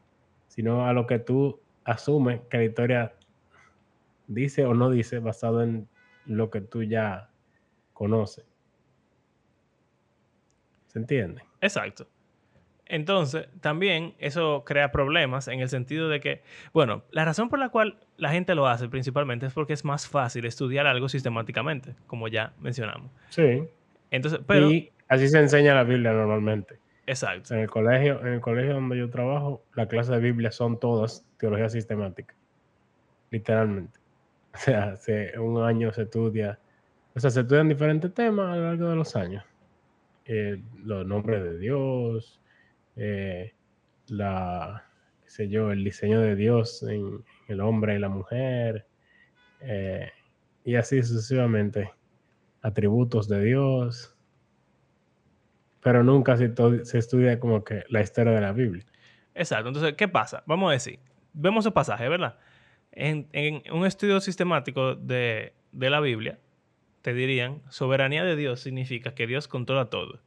[0.48, 3.15] sino a lo que tú asumes que la historia
[4.28, 5.88] dice o no dice basado en
[6.26, 7.30] lo que tú ya
[7.94, 8.46] conoces.
[10.88, 11.44] ¿Se entiende?
[11.62, 12.08] Exacto.
[12.88, 17.70] Entonces, también eso crea problemas en el sentido de que, bueno, la razón por la
[17.70, 22.28] cual la gente lo hace principalmente es porque es más fácil estudiar algo sistemáticamente, como
[22.28, 23.12] ya mencionamos.
[23.30, 23.64] Sí.
[24.12, 24.70] Entonces, pero...
[24.70, 26.80] Y así se enseña la Biblia normalmente.
[27.08, 27.56] Exacto.
[27.56, 31.28] En el colegio, en el colegio donde yo trabajo, la clase de Biblia son todas
[31.38, 32.36] teología sistemática.
[33.32, 34.00] Literalmente.
[34.58, 36.58] O sea, hace un año se estudia,
[37.14, 39.44] o sea, se estudian diferentes temas a lo largo de los años.
[40.26, 42.42] Eh, los nombres de Dios,
[42.96, 43.54] eh,
[44.08, 44.86] la,
[45.26, 48.88] sé yo, el diseño de Dios en, el hombre y la mujer,
[49.60, 50.10] eh,
[50.64, 51.92] y así sucesivamente,
[52.62, 54.16] atributos de Dios,
[55.82, 56.54] pero nunca se,
[56.86, 58.86] se, estudia como que la historia de la Biblia.
[59.36, 60.44] Exacto, entonces, ¿qué pasa?
[60.48, 61.00] Vamos a decir,
[61.34, 62.40] vemos el pasaje, ¿verdad?
[62.96, 66.40] En, en un estudio sistemático de, de la Biblia,
[67.02, 70.22] te dirían, soberanía de Dios significa que Dios controla todo,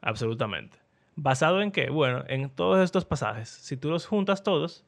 [0.00, 0.78] absolutamente.
[1.16, 1.88] ¿Basado en qué?
[1.88, 3.48] Bueno, en todos estos pasajes.
[3.48, 4.84] Si tú los juntas todos...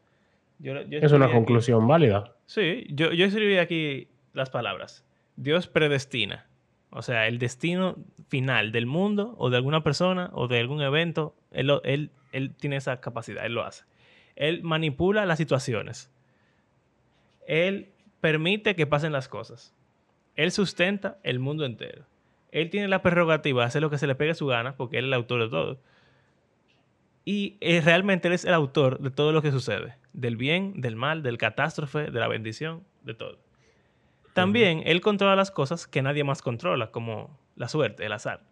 [0.62, 2.34] es una conclusión válida.
[2.46, 5.04] Sí, yo, yo escribí aquí las palabras.
[5.36, 6.46] Dios predestina.
[6.90, 7.96] O sea, el destino
[8.28, 12.76] final del mundo o de alguna persona o de algún evento, él, él, él tiene
[12.76, 13.84] esa capacidad, él lo hace.
[14.36, 16.10] Él manipula las situaciones.
[17.48, 17.88] Él
[18.20, 19.74] permite que pasen las cosas.
[20.36, 22.04] Él sustenta el mundo entero.
[22.52, 25.06] Él tiene la prerrogativa de hacer lo que se le pegue su gana porque él
[25.06, 25.80] es el autor de todo.
[27.24, 30.94] Y eh, realmente él es el autor de todo lo que sucede, del bien, del
[30.94, 33.38] mal, del catástrofe, de la bendición, de todo.
[34.34, 38.44] También él controla las cosas que nadie más controla, como la suerte, el azar.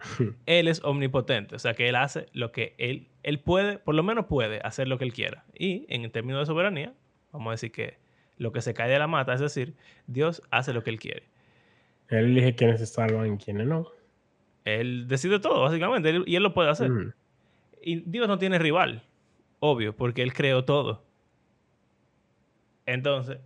[0.46, 4.02] él es omnipotente, o sea que él hace lo que él, él puede, por lo
[4.02, 5.44] menos puede hacer lo que él quiera.
[5.56, 6.92] Y en términos de soberanía,
[7.32, 7.98] vamos a decir que
[8.38, 9.74] lo que se cae de la mata, es decir,
[10.06, 11.24] Dios hace lo que él quiere.
[12.08, 13.88] Él elige quiénes se salvan y quiénes no.
[14.64, 16.90] Él decide todo, básicamente, y él lo puede hacer.
[17.80, 19.02] Y Dios no tiene rival,
[19.58, 21.04] obvio, porque él creó todo.
[22.86, 23.38] Entonces,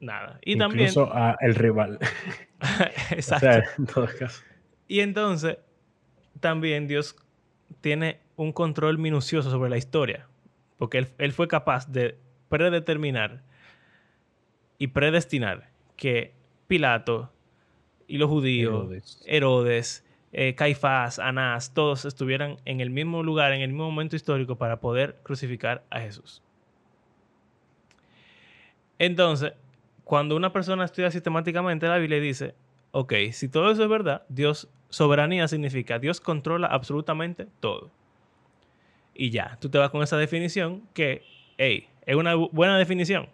[0.00, 0.38] nada.
[0.44, 1.22] Y Incluso también.
[1.22, 1.98] a el rival.
[3.10, 3.70] Exacto.
[3.78, 4.42] en todo caso.
[4.88, 5.58] Y entonces,
[6.40, 7.16] también Dios
[7.80, 10.26] tiene un control minucioso sobre la historia.
[10.76, 13.42] Porque él, fue capaz de predeterminar
[14.78, 16.32] y predestinar que
[16.66, 17.32] Pilato
[18.08, 23.68] y los judíos, Herodes, eh, Caifás, Anás, todos estuvieran en el mismo lugar, en el
[23.68, 26.42] mismo momento histórico para poder crucificar a Jesús.
[28.98, 29.52] Entonces,
[30.04, 32.54] cuando una persona estudia sistemáticamente la Biblia dice,
[32.92, 37.90] ok, si todo eso es verdad, Dios, soberanía significa Dios controla absolutamente todo.
[39.14, 41.22] Y ya, tú te vas con esa definición que,
[41.56, 43.28] hey, es una buena definición.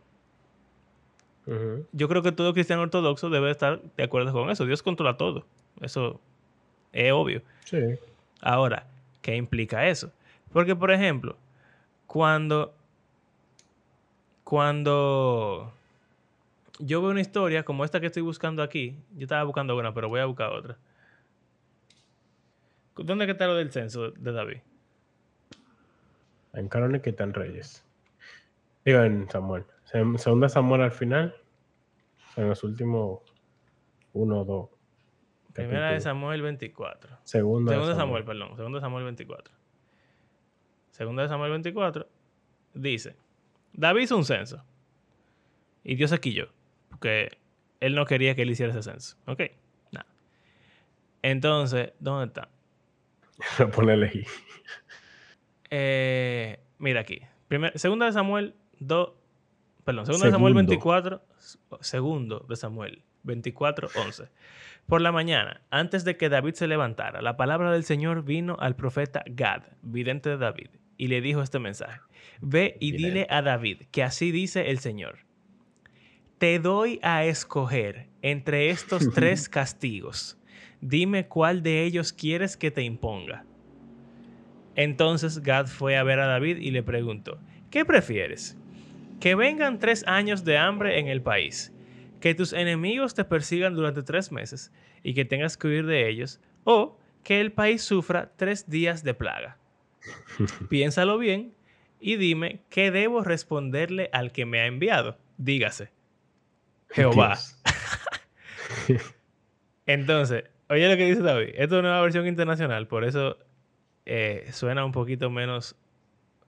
[1.92, 4.64] Yo creo que todo cristiano ortodoxo debe estar de acuerdo con eso.
[4.64, 5.44] Dios controla todo.
[5.80, 6.20] Eso
[6.92, 7.42] es obvio.
[7.64, 7.78] Sí.
[8.40, 8.86] Ahora,
[9.20, 10.12] ¿qué implica eso?
[10.52, 11.36] Porque, por ejemplo,
[12.06, 12.74] cuando.
[14.44, 15.72] Cuando
[16.78, 18.96] yo veo una historia como esta que estoy buscando aquí.
[19.16, 20.76] Yo estaba buscando una, pero voy a buscar otra.
[22.96, 24.58] ¿Dónde está lo del censo de David?
[26.52, 27.84] En Crónica y en Reyes.
[28.84, 29.64] Digo, en Samuel.
[29.84, 31.34] Segunda Samuel al final.
[32.36, 33.20] En los últimos
[34.12, 34.70] uno o dos.
[35.52, 37.18] Primera de Samuel 24.
[37.24, 38.56] Segunda, Segunda de Samuel, perdón.
[38.56, 39.54] Segunda de Samuel 24.
[40.90, 42.08] Segunda de Samuel 24
[42.74, 43.16] dice:
[43.72, 44.64] David hizo un censo.
[45.84, 46.46] Y Dios aquí yo
[47.00, 47.36] que
[47.80, 49.16] él no quería que él hiciera ese censo.
[49.26, 49.42] Ok,
[49.90, 50.06] nada.
[51.20, 52.48] Entonces, ¿dónde está?
[53.58, 54.26] Lo pone elegir.
[55.68, 57.20] Eh, mira aquí.
[57.48, 58.54] Primer, segunda de Samuel
[58.86, 59.12] 2.
[59.84, 61.22] Perdón, segunda de Samuel 24.
[61.80, 64.24] Segundo de Samuel 24, 11.
[64.86, 68.76] Por la mañana, antes de que David se levantara, la palabra del Señor vino al
[68.76, 72.00] profeta Gad, vidente de David, y le dijo este mensaje.
[72.40, 75.20] Ve y dile a David que así dice el Señor
[76.42, 80.36] te doy a escoger entre estos tres castigos.
[80.80, 83.44] Dime cuál de ellos quieres que te imponga.
[84.74, 87.38] Entonces Gad fue a ver a David y le preguntó,
[87.70, 88.58] ¿qué prefieres?
[89.22, 91.72] Que vengan tres años de hambre en el país,
[92.20, 94.72] que tus enemigos te persigan durante tres meses
[95.04, 99.14] y que tengas que huir de ellos, o que el país sufra tres días de
[99.14, 99.58] plaga.
[100.68, 101.54] Piénsalo bien
[102.00, 105.16] y dime qué debo responderle al que me ha enviado.
[105.36, 105.92] Dígase.
[106.90, 107.38] Jehová.
[109.86, 111.50] Entonces, oye lo que dice David.
[111.54, 113.38] Esto es una versión internacional, por eso
[114.04, 115.76] eh, suena un poquito menos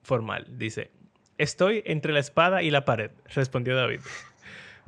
[0.03, 0.47] formal.
[0.59, 0.91] Dice,
[1.39, 4.01] estoy entre la espada y la pared, respondió David.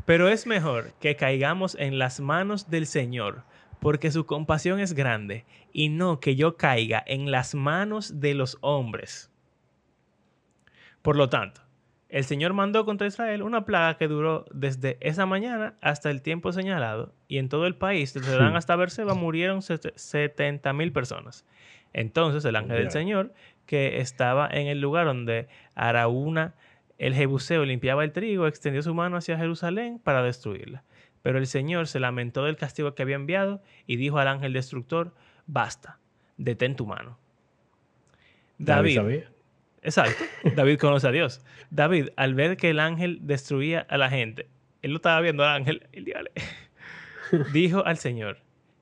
[0.05, 3.43] Pero es mejor que caigamos en las manos del Señor,
[3.81, 8.59] porque su compasión es grande, y no que yo caiga en las manos de los
[8.61, 9.31] hombres.
[11.03, 11.61] Por lo tanto,
[12.09, 16.53] el Señor mandó contra Israel una plaga que duró desde esa mañana hasta el tiempo
[16.53, 21.45] señalado, y en todo el país, desde Dan hasta Berseba, murieron 70 mil personas.
[21.93, 23.33] Entonces el ángel del Señor,
[23.67, 26.55] que estaba en el lugar donde Araúna,
[26.99, 30.85] el Jebuseo, limpiaba el trigo, extendió su mano hacia Jerusalén para destruirla.
[31.23, 35.13] Pero el Señor se lamentó del castigo que había enviado y dijo al ángel destructor,
[35.47, 35.99] basta,
[36.37, 37.19] detén tu mano.
[38.59, 39.25] David,
[39.83, 40.25] Exacto.
[40.57, 41.45] David conoce a Dios.
[41.71, 44.49] David, al ver que el ángel destruía a la gente,
[44.83, 46.07] él lo estaba viendo al ángel, el
[47.53, 48.39] dijo al Señor,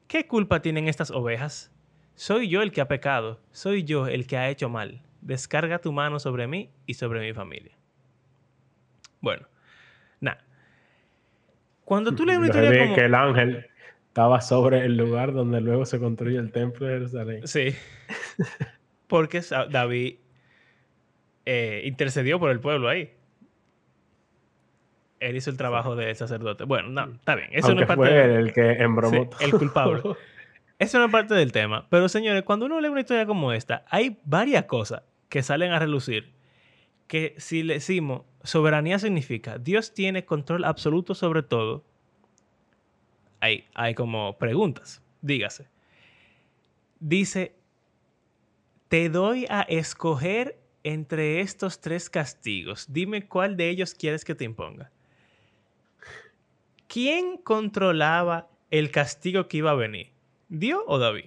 [0.06, 1.73] ¿qué culpa tienen estas ovejas?
[2.14, 5.02] Soy yo el que ha pecado, soy yo el que ha hecho mal.
[5.20, 7.76] Descarga tu mano sobre mí y sobre mi familia.
[9.20, 9.46] Bueno,
[10.20, 10.44] nada.
[11.84, 12.94] Cuando tú lees una historia como...
[12.94, 13.66] que el ángel
[14.08, 17.46] estaba sobre el lugar donde luego se construye el templo de Jerusalén.
[17.48, 17.74] Sí.
[19.08, 20.16] Porque David
[21.46, 23.12] eh, intercedió por el pueblo ahí.
[25.20, 26.64] Él hizo el trabajo de sacerdote.
[26.64, 27.48] Bueno, no, está bien.
[27.52, 30.02] Eso no es parte fue el que embromó El culpable.
[30.78, 31.86] Eso no es parte del tema.
[31.90, 35.78] Pero señores, cuando uno lee una historia como esta, hay varias cosas que salen a
[35.78, 36.32] relucir.
[37.06, 41.84] Que si le decimos soberanía significa Dios tiene control absoluto sobre todo,
[43.40, 45.02] hay, hay como preguntas.
[45.20, 45.68] Dígase.
[47.00, 47.54] Dice,
[48.88, 54.44] te doy a escoger entre estos tres castigos, dime cuál de ellos quieres que te
[54.44, 54.90] imponga.
[56.86, 60.13] ¿Quién controlaba el castigo que iba a venir?
[60.54, 61.26] ¿Dios o David?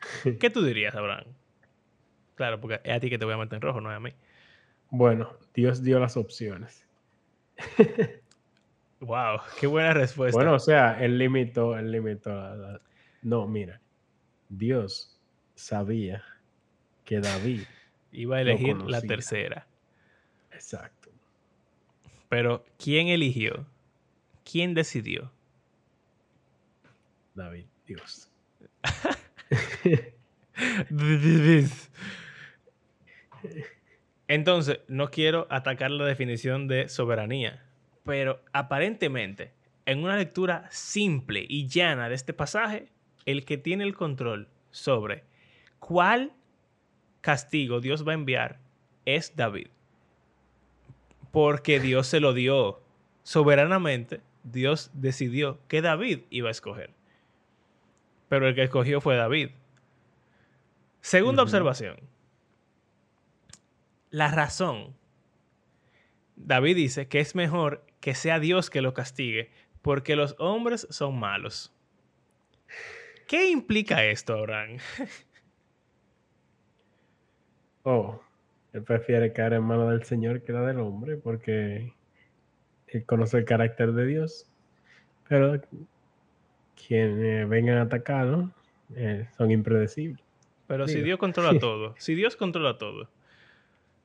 [0.40, 1.26] ¿Qué tú dirías, Abraham?
[2.34, 4.00] Claro, porque es a ti que te voy a meter en rojo, no es a
[4.00, 4.12] mí.
[4.90, 6.84] Bueno, Dios dio las opciones.
[9.00, 10.36] wow, qué buena respuesta.
[10.36, 12.80] Bueno, o sea, él limitó, él limitó.
[13.22, 13.80] No, mira,
[14.48, 15.18] Dios
[15.54, 16.24] sabía
[17.04, 17.62] que David
[18.12, 19.66] iba a elegir la tercera.
[20.52, 21.10] Exacto.
[22.28, 23.66] Pero, ¿quién eligió?
[24.50, 25.32] ¿Quién decidió?
[27.38, 28.30] David, Dios.
[34.28, 37.64] Entonces, no quiero atacar la definición de soberanía,
[38.04, 39.52] pero aparentemente,
[39.86, 42.88] en una lectura simple y llana de este pasaje,
[43.24, 45.24] el que tiene el control sobre
[45.78, 46.32] cuál
[47.20, 48.58] castigo Dios va a enviar
[49.06, 49.68] es David.
[51.30, 52.82] Porque Dios se lo dio
[53.22, 56.97] soberanamente, Dios decidió que David iba a escoger.
[58.28, 59.50] Pero el que escogió fue David.
[61.00, 61.96] Segunda observación
[64.10, 64.94] la razón.
[66.36, 69.50] David dice que es mejor que sea Dios que lo castigue,
[69.82, 71.74] porque los hombres son malos.
[73.26, 74.78] ¿Qué implica esto, Abraham?
[77.82, 78.20] oh,
[78.72, 81.92] él prefiere caer en manos del Señor que la del hombre, porque
[82.86, 84.48] él conoce el carácter de Dios.
[85.28, 85.60] Pero
[86.88, 88.50] quienes vengan a atacarlo
[88.96, 90.24] eh, son impredecibles.
[90.66, 93.08] Pero si Dios controla todo, si Dios controla todo,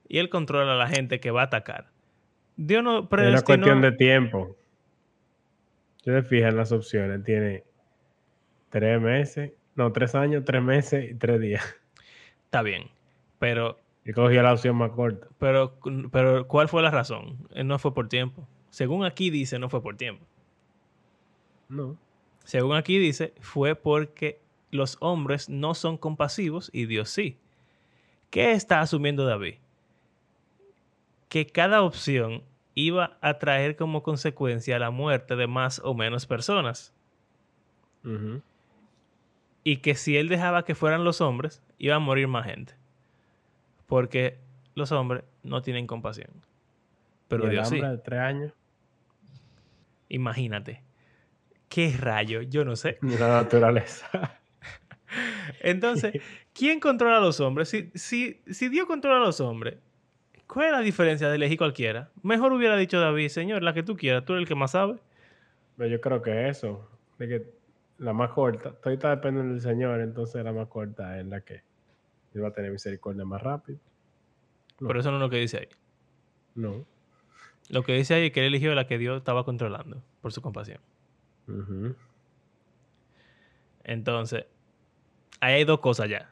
[0.08, 1.88] y él controla a la gente que va a atacar.
[2.58, 4.56] Dios no Es una cuestión de tiempo.
[6.04, 7.64] Si te fijas las opciones, tiene
[8.70, 11.64] tres meses, no, tres años, tres meses y tres días.
[12.46, 12.90] Está bien,
[13.40, 13.80] pero...
[14.06, 15.28] Y cogió la opción más corta.
[15.40, 15.80] Pero,
[16.12, 17.48] pero, ¿cuál fue la razón?
[17.64, 18.46] No fue por tiempo.
[18.70, 20.26] Según aquí dice, no fue por tiempo.
[21.70, 21.98] No.
[22.44, 24.42] Según aquí dice, fue porque
[24.72, 27.38] los hombres no son compasivos y Dios sí.
[28.30, 29.56] ¿Qué está asumiendo David?
[31.34, 32.44] que cada opción
[32.76, 36.94] iba a traer como consecuencia la muerte de más o menos personas.
[39.64, 42.76] Y que si él dejaba que fueran los hombres, iba a morir más gente.
[43.88, 44.38] Porque
[44.76, 46.30] los hombres no tienen compasión.
[47.30, 47.82] Pero Dios sí.
[47.82, 48.54] de tres años.
[50.08, 50.84] Imagínate.
[51.74, 52.42] ¿Qué rayo?
[52.42, 52.98] Yo no sé.
[53.02, 54.40] La naturaleza.
[55.62, 56.22] Entonces,
[56.54, 57.70] ¿quién controla a los hombres?
[57.70, 59.78] Si, si, si Dios controla a los hombres,
[60.54, 62.12] ¿Cuál es la diferencia de elegir cualquiera?
[62.22, 65.00] Mejor hubiera dicho David, señor, la que tú quieras, tú eres el que más sabe.
[65.78, 67.46] Pero yo creo que eso, de que
[67.98, 71.64] la más corta, todavía depende del Señor, entonces la más corta es la que
[72.40, 73.80] va a tener misericordia más rápido.
[74.78, 75.70] Pero eso no es lo que dice ahí.
[76.54, 76.86] No.
[77.70, 80.42] Lo que dice ahí es que él eligió la que Dios estaba controlando por su
[80.44, 80.82] compasión.
[83.84, 84.46] Entonces,
[85.40, 86.30] ahí hay dos cosas ya.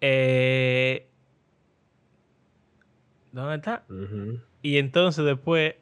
[0.00, 1.08] Eh,
[3.32, 3.84] ¿Dónde está?
[4.62, 5.74] Y entonces después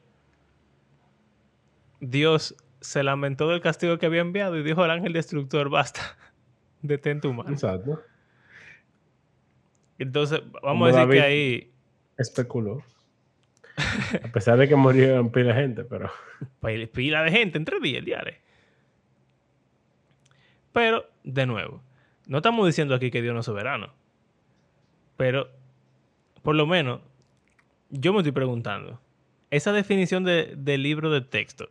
[2.00, 6.00] Dios se lamentó del castigo que había enviado y dijo al ángel destructor, basta,
[6.82, 7.50] detén tu mano.
[7.50, 8.02] Exacto.
[9.98, 11.72] Entonces, vamos a decir que ahí...
[12.16, 12.82] Especuló.
[14.24, 16.10] A pesar de que murieron pila de gente, pero...
[16.92, 18.36] Pila de gente entre días, diarios.
[20.72, 21.82] Pero, de nuevo,
[22.26, 23.92] no estamos diciendo aquí que Dios no es soberano.
[25.16, 25.48] Pero,
[26.42, 27.00] por lo menos,
[27.90, 29.00] yo me estoy preguntando,
[29.50, 31.68] esa definición de, libro de texto,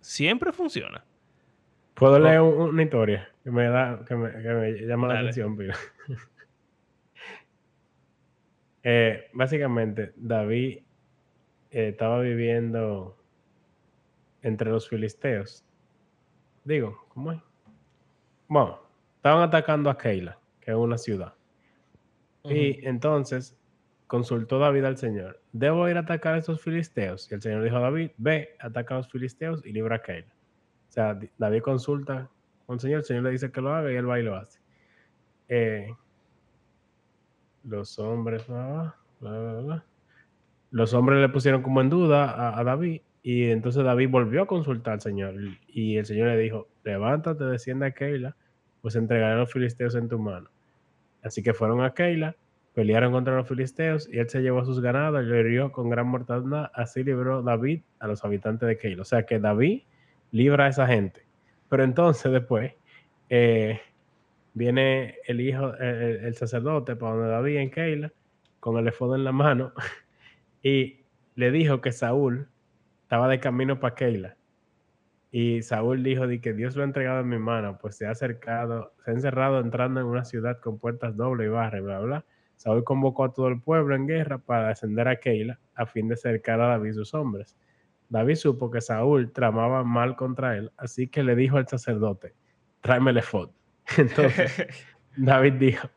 [0.00, 1.04] ¿siempre funciona?
[1.94, 5.58] Puedo leer una historia que me, da, que me, llama la atención,
[8.82, 10.78] eh, básicamente, David
[11.72, 13.16] eh, estaba viviendo
[14.42, 15.64] entre los filisteos.
[16.64, 17.40] Digo, ¿cómo es?
[18.46, 18.78] Bueno,
[19.16, 21.34] estaban atacando a Keila, que es una ciudad.
[22.44, 23.56] Y entonces
[24.08, 27.30] consultó David al Señor, ¿debo ir a atacar a estos filisteos?
[27.30, 30.34] Y el Señor dijo a David, ve, ataca a los filisteos y libra a Keila.
[30.88, 32.28] O sea, David consulta
[32.66, 34.36] con el Señor, el Señor le dice que lo haga y él va y lo
[34.36, 34.60] hace.
[35.48, 35.94] Eh,
[37.64, 38.44] los hombres,
[40.72, 44.94] los hombres le pusieron como en duda a, David y entonces David volvió a consultar
[44.94, 45.34] al Señor
[45.68, 48.34] y el Señor le dijo, levántate, desciende a Keila,
[48.80, 50.50] pues entregaré a los filisteos en tu mano.
[51.22, 52.34] Así que fueron a Keila
[52.74, 55.90] Pelearon contra los filisteos y él se llevó a sus ganados y lo hirió con
[55.90, 56.70] gran mortandad.
[56.72, 59.02] Así libró David a los habitantes de Keila.
[59.02, 59.82] O sea que David
[60.30, 61.26] libra a esa gente.
[61.68, 62.72] Pero entonces después
[63.28, 63.78] eh,
[64.54, 68.12] viene el hijo, el, sacerdote para donde David en Keila
[68.58, 69.72] con el efod en la mano
[70.62, 71.04] y
[71.34, 72.48] le dijo que Saúl
[73.02, 74.36] estaba de camino para Keila.
[75.30, 78.10] Y Saúl dijo de que Dios lo ha entregado en mi mano, pues se ha
[78.10, 82.24] acercado, se ha encerrado entrando en una ciudad con puertas doble y barre, bla, bla.
[82.56, 86.16] Saúl convocó a todo el pueblo en guerra para descender a Keila a fin de
[86.16, 87.56] cercar a David y sus hombres.
[88.10, 92.34] David supo que Saúl tramaba mal contra él, así que le dijo al sacerdote,
[92.82, 93.20] tráeme el.
[93.96, 94.66] Entonces
[95.16, 95.88] David dijo,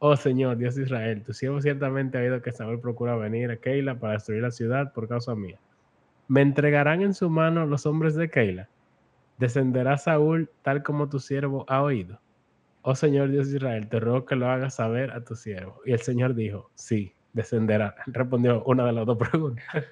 [0.00, 3.56] oh Señor, Dios de Israel, tu siervo ciertamente ha oído que Saúl procura venir a
[3.58, 5.60] Keila para destruir la ciudad por causa mía.
[6.26, 8.68] ¿Me entregarán en su mano los hombres de Keila?
[9.38, 12.18] ¿Descenderá Saúl tal como tu siervo ha oído?
[12.82, 15.80] Oh Señor Dios de Israel, te ruego que lo hagas saber a tu siervo.
[15.84, 17.94] Y el Señor dijo, sí, descenderá.
[18.06, 19.84] Respondió una de las dos preguntas.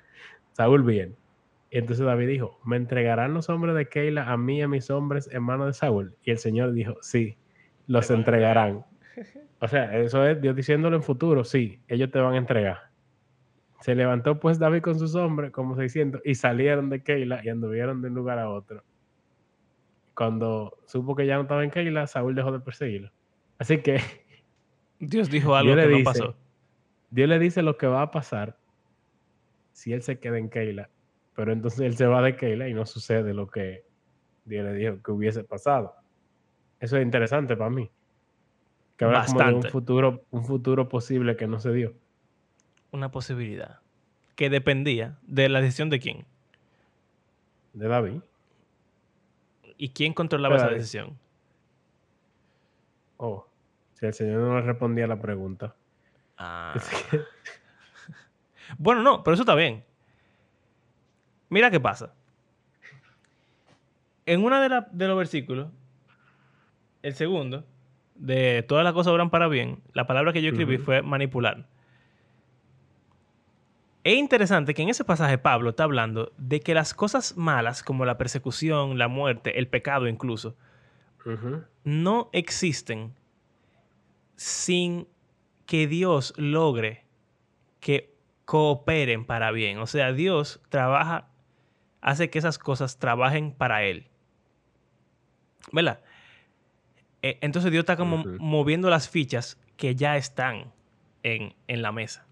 [0.53, 1.17] Saúl bien.
[1.71, 4.89] Y entonces David dijo, ¿me entregarán los hombres de Keila a mí y a mis
[4.91, 6.17] hombres en mano de Saúl?
[6.25, 7.37] Y el Señor dijo, sí,
[7.87, 8.87] los entregarán.
[9.61, 12.79] O sea, eso es Dios diciéndolo en futuro, sí, ellos te van a entregar.
[13.81, 18.03] Se levantó pues David con sus hombres, como 600, y salieron de Keila y anduvieron
[18.03, 18.83] de un lugar a otro.
[20.15, 23.11] Cuando supo que ya no estaba en Keila, Saúl dejó de perseguirlo.
[23.59, 24.01] Así que...
[25.01, 26.37] Dios dijo algo que no pasó.
[27.11, 28.57] Dios le dice lo que va a pasar
[29.73, 30.91] si él se queda en Keila
[31.39, 33.85] pero entonces él se va de Keila y no sucede lo que
[34.45, 35.95] Dios le dijo que hubiese pasado.
[36.81, 37.89] Eso es interesante para mí.
[38.99, 41.95] Que habla como de un futuro, un futuro posible que no se dio.
[42.91, 43.79] Una posibilidad.
[44.35, 46.27] Que dependía de la decisión de quién.
[47.75, 48.21] De David.
[49.77, 51.17] ¿Y quién controlaba esa decisión?
[53.19, 53.47] Oh,
[53.95, 55.77] si el Señor no le respondía a la pregunta.
[56.37, 56.75] Ah.
[58.79, 59.85] bueno, no, pero eso está bien.
[61.51, 62.13] Mira qué pasa.
[64.27, 65.69] En uno de, de los versículos,
[67.03, 67.65] el segundo,
[68.19, 71.67] de todas las cosas obran para bien, la palabra que yo escribí fue manipular.
[74.05, 78.05] Es interesante que en ese pasaje Pablo está hablando de que las cosas malas, como
[78.05, 80.57] la persecución, la muerte, el pecado incluso,
[81.85, 83.15] no existen
[84.37, 85.07] sin
[85.67, 87.05] que Dios logre
[87.81, 88.15] que
[88.47, 89.79] cooperen para bien.
[89.79, 91.29] O sea, Dios trabaja
[92.01, 94.07] hace que esas cosas trabajen para Él.
[95.73, 96.01] ¿Verdad?
[97.23, 100.73] Eh, entonces Dios está como moviendo las fichas que ya están
[101.23, 102.27] en, en la mesa.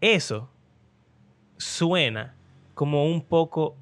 [0.00, 0.50] Eso
[1.56, 2.34] suena
[2.74, 3.76] como un poco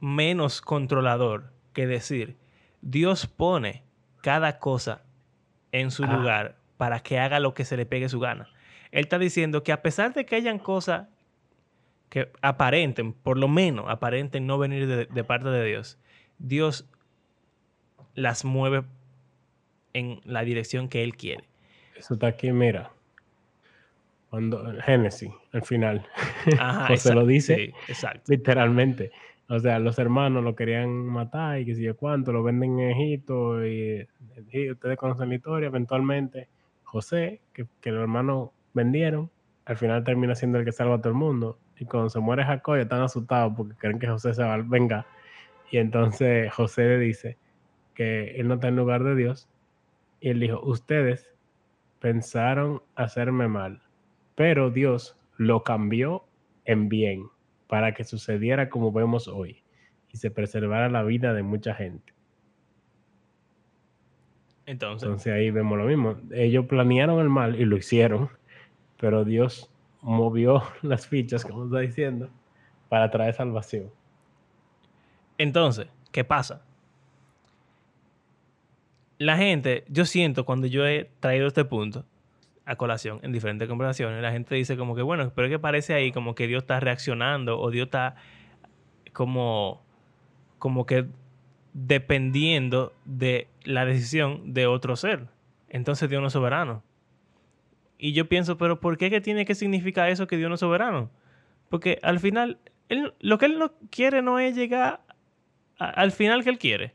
[0.00, 2.36] menos controlador que decir,
[2.80, 3.82] Dios pone
[4.22, 5.02] cada cosa
[5.72, 6.16] en su ah.
[6.16, 8.48] lugar para que haga lo que se le pegue su gana.
[8.90, 11.08] Él está diciendo que a pesar de que hayan cosas
[12.08, 15.98] que aparenten, por lo menos aparenten no venir de, parte de Dios,
[16.38, 16.88] Dios
[18.18, 18.82] las mueve
[19.92, 21.44] en la dirección que Él quiere.
[21.96, 22.90] Eso está aquí, mira.
[24.30, 26.06] Cuando Génesis, al final.
[26.58, 27.72] Ajá, se lo dice
[28.26, 29.10] literalmente.
[29.48, 32.90] O sea, los hermanos lo querían matar y que si yo cuánto, lo venden en
[32.90, 34.06] Egipto y,
[34.70, 35.68] ustedes conocen la historia.
[35.68, 36.48] Eventualmente,
[36.84, 39.30] José, que, que los hermanos vendieron,
[39.64, 42.44] al final termina siendo el que salva a todo el mundo y cuando se muere
[42.44, 45.06] Jacob ya están asustados porque creen que José se va a vengar.
[45.70, 47.36] Y entonces José le dice
[47.98, 49.48] que él no está en lugar de Dios.
[50.20, 51.34] Y él dijo, ustedes
[51.98, 53.82] pensaron hacerme mal,
[54.36, 56.24] pero Dios lo cambió
[56.64, 57.26] en bien
[57.66, 59.64] para que sucediera como vemos hoy
[60.12, 62.14] y se preservara la vida de mucha gente.
[64.64, 66.18] Entonces, Entonces ahí vemos lo mismo.
[66.30, 68.28] Ellos planearon el mal y lo hicieron,
[69.00, 69.72] pero Dios
[70.02, 72.30] movió las fichas, como está diciendo,
[72.88, 73.90] para traer salvación.
[75.36, 76.62] Entonces, ¿qué pasa?
[79.18, 82.06] La gente, yo siento cuando yo he traído este punto
[82.64, 85.94] a colación en diferentes conversaciones, la gente dice como que, bueno, pero es que parece
[85.94, 88.14] ahí como que Dios está reaccionando o Dios está
[89.12, 89.82] como,
[90.58, 91.06] como que
[91.72, 95.26] dependiendo de la decisión de otro ser.
[95.68, 96.82] Entonces Dios no es soberano.
[97.98, 100.60] Y yo pienso, pero ¿por qué que tiene que significar eso que Dios no es
[100.60, 101.10] soberano?
[101.68, 102.58] Porque al final,
[103.20, 105.00] lo que él no quiere no es llegar
[105.78, 106.94] al final que él quiere.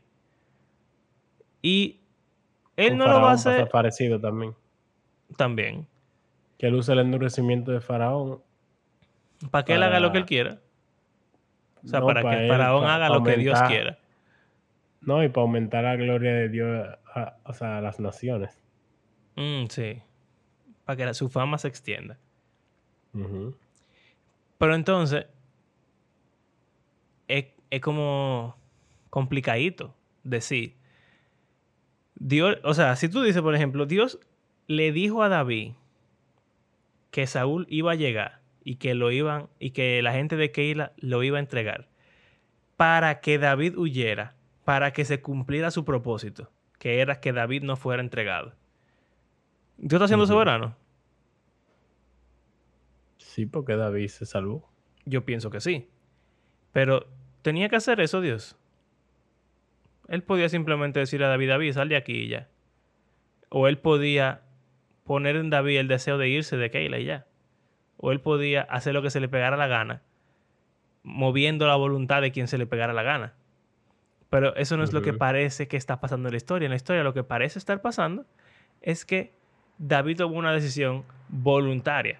[1.62, 2.00] Y
[2.76, 3.68] él no lo va a hacer.
[3.68, 4.54] parecido también.
[5.36, 5.86] También.
[6.58, 8.40] Que él use el endurecimiento de Faraón.
[9.50, 10.60] Para que él haga lo que él quiera.
[11.84, 13.98] O sea, para, que Faraón haga lo que Dios quiera.
[15.00, 18.58] No, y para aumentar la gloria de Dios a, o sea, a las naciones.
[19.36, 20.02] Mm, sí
[20.84, 22.18] para que su fama se extienda.
[24.58, 25.26] Pero entonces,
[27.28, 27.46] es,
[27.80, 28.56] como
[29.10, 30.76] complicadito decir.
[32.16, 34.18] Dios, o sea, si tú dices, por ejemplo, Dios
[34.66, 35.72] le dijo a David
[37.10, 40.92] que Saúl iba a llegar y que lo iban y que la gente de Keila
[40.96, 41.88] lo iba a entregar.
[42.76, 44.34] para que David huyera,
[44.64, 48.52] para que se cumpliera su propósito, que era que David no fuera entregado.
[49.76, 50.76] ¿Dios está siendo soberano?
[53.18, 54.68] Sí, porque David se salvó.
[55.04, 55.88] Yo pienso que sí.
[56.72, 57.06] Pero
[57.42, 58.56] tenía que hacer eso Dios.
[60.08, 62.48] Él podía simplemente decir a David, David, sal de aquí y ya.
[63.48, 64.42] O él podía
[65.04, 67.26] poner en David el deseo de irse de Keila y ya.
[67.96, 70.02] O él podía hacer lo que se le pegara la gana,
[71.02, 73.34] moviendo la voluntad de quien se le pegara la gana.
[74.30, 76.66] Pero eso no es lo que parece que está pasando en la historia.
[76.66, 78.26] En la historia lo que parece estar pasando
[78.82, 79.32] es que
[79.78, 82.18] David tomó una decisión voluntaria.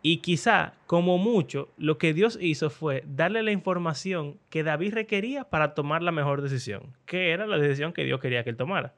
[0.00, 5.44] Y quizá, como mucho, lo que Dios hizo fue darle la información que David requería
[5.44, 8.94] para tomar la mejor decisión, que era la decisión que Dios quería que él tomara.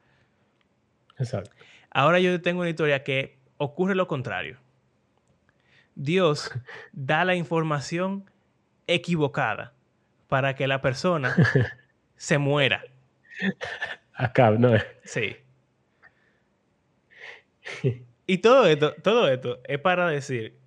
[1.17, 1.51] Exacto.
[1.89, 4.57] Ahora yo tengo una historia que ocurre lo contrario.
[5.95, 6.51] Dios
[6.91, 8.29] da la información
[8.87, 9.73] equivocada
[10.27, 11.35] para que la persona
[12.15, 12.83] se muera.
[14.13, 14.71] Acá, ¿no?
[15.03, 15.35] Sí.
[18.27, 20.60] Y todo esto, todo esto es para decir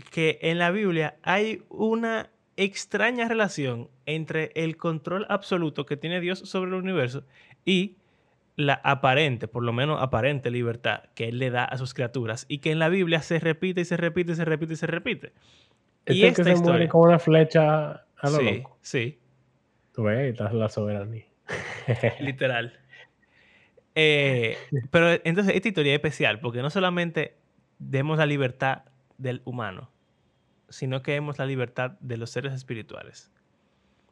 [0.00, 6.40] que en la Biblia hay una extraña relación entre el control absoluto que tiene Dios
[6.40, 7.24] sobre el universo
[7.64, 7.96] y
[8.56, 12.58] la aparente, por lo menos aparente libertad que Él le da a sus criaturas y
[12.58, 15.32] que en la Biblia se repite y se repite y se repite y se repite.
[16.06, 18.78] y esta que se muere con una flecha a lo sí, loco.
[18.82, 19.18] Sí,
[19.92, 21.24] Tú ves, estás la soberanía.
[22.20, 22.78] Literal.
[23.94, 24.56] Eh,
[24.90, 27.36] pero entonces esta historia es especial porque no solamente
[27.78, 28.84] demos la libertad
[29.20, 29.90] del humano,
[30.68, 33.30] sino que demos la libertad de los seres espirituales.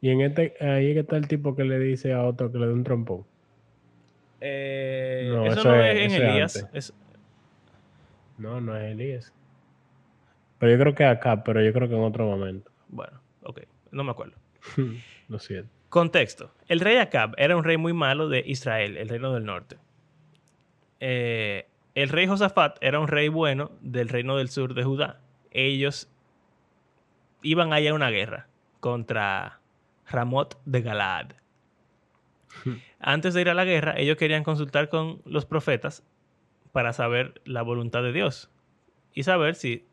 [0.00, 2.72] Y en este, ahí está el tipo que le dice a otro que le dé
[2.72, 3.24] un trompón.
[4.40, 6.94] Eh, eso, no es, en Elías.
[8.36, 9.32] No, no es Elías.
[10.58, 12.70] Pero yo creo que acá, pero yo creo que en otro momento.
[12.88, 14.36] Bueno, ok, no me acuerdo.
[15.28, 15.70] Lo siento.
[15.88, 16.52] Contexto.
[16.68, 19.78] El rey Acab era un rey muy malo de Israel, el reino del norte.
[21.00, 21.66] Eh,
[22.02, 25.18] el rey Josafat era un rey bueno del reino del sur de Judá.
[25.50, 26.08] Ellos
[27.42, 28.46] iban allá a una guerra
[28.78, 29.58] contra
[30.08, 31.32] Ramot de Galaad.
[33.00, 36.04] Antes de ir a la guerra, ellos querían consultar con los profetas
[36.70, 38.48] para saber la voluntad de Dios
[39.12, 39.84] y saber si,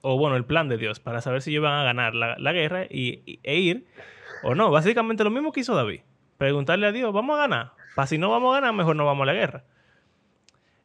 [0.00, 2.86] o bueno, el plan de Dios, para saber si ellos iban a ganar la, guerra
[2.90, 3.86] y, e ir
[4.42, 4.72] o no.
[4.72, 6.00] Básicamente lo mismo que hizo David.
[6.36, 7.72] Preguntarle a Dios, ¿vamos a ganar?
[7.94, 9.64] Para si no vamos a ganar, mejor no vamos a la guerra.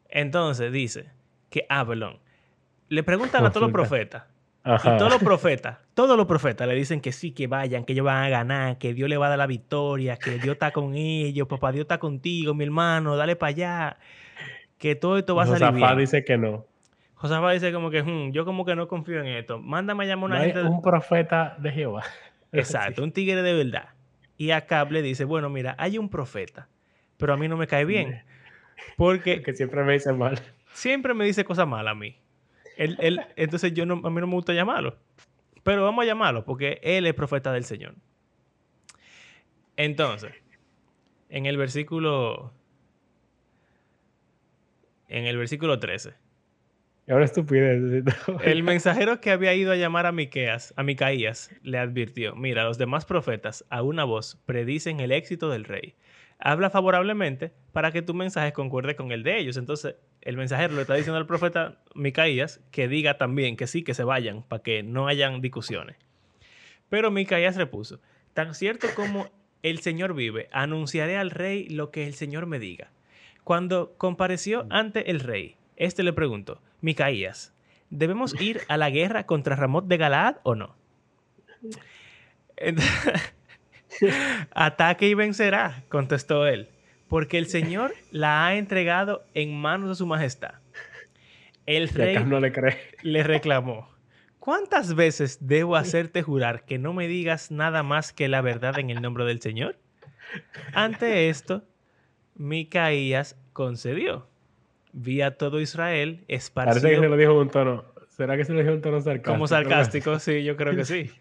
[0.10, 1.12] Entonces dice
[1.49, 2.20] que Abelón
[2.89, 4.24] le preguntan a todos los profetas
[4.66, 8.06] y todos los profetas, todos los profetas le dicen que sí, que vayan, que ellos
[8.06, 10.95] van a ganar, que Dios le va a dar la victoria, que Dios está con
[10.95, 13.97] ellos, papá Dios está contigo, mi hermano, dale para allá,
[14.78, 16.66] que todo esto va a salir Josafá dice que no.
[17.16, 19.60] Josafá dice como que, hmm, yo como que no confío en esto.
[19.60, 20.62] Mándame a llamar a una gente.
[20.64, 22.03] Un profeta de Jehová.
[22.51, 23.89] Exacto, un tigre de verdad.
[24.38, 26.68] Y Acab le dice, bueno, mira, hay un profeta,
[27.18, 28.24] pero a mí no me cae bien.
[28.98, 29.42] Porque...
[29.44, 30.40] que siempre me dice mal.
[30.74, 32.18] Siempre me dice cosas malas a mí
[32.78, 34.98] entonces yo no, a mí no me gusta llamarlo.
[35.64, 37.96] Pero vamos a llamarlo porque él es profeta del Señor.
[39.78, 40.32] Entonces,
[41.30, 42.54] en el versículo
[45.08, 46.14] en el versículo 13.
[47.08, 48.04] Ahora estupidez.
[48.44, 52.80] El mensajero que había ido a llamar a Miqueas, a Micaías, le advirtió, mira, los
[52.80, 55.96] demás profetas a una voz predicen el éxito del rey.
[56.40, 59.58] Habla favorablemente para que tu mensaje concuerde con el de ellos.
[59.58, 63.94] Entonces, el mensajero le está diciendo al profeta Micaías que diga también que sí, que
[63.94, 65.98] se vayan, para que no hayan discusiones.
[66.90, 68.00] Pero Micaías repuso,
[68.34, 69.28] tan cierto como
[69.64, 72.92] el Señor vive, anunciaré al rey lo que el Señor me diga.
[73.44, 77.54] Cuando compareció ante el rey, este le preguntó, Micaías,
[77.90, 80.76] ¿debemos ir a la guerra contra Ramot de Galaad o no?
[84.52, 86.70] Ataque y vencerá, contestó él
[87.08, 90.56] porque el Señor la ha entregado en manos de su majestad.
[91.66, 92.78] El rey no le, cree.
[93.02, 93.89] le reclamó,
[94.39, 98.89] ¿cuántas veces debo hacerte jurar que no me digas nada más que la verdad en
[98.89, 99.78] el nombre del Señor?
[100.74, 101.64] Ante esto,
[102.36, 104.28] Micaías concedió.
[104.91, 106.82] Vi a todo Israel esparcido.
[106.82, 107.86] Parece que se lo dijo un tono.
[108.10, 109.32] ¿Será que se lo dijo un tono sarcástico?
[109.32, 111.12] Como sarcástico, sí, yo creo que sí.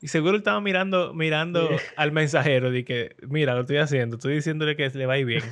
[0.00, 4.76] Y seguro estaba mirando, mirando al mensajero de que, mira, lo estoy haciendo, estoy diciéndole
[4.76, 5.42] que le va a ir bien.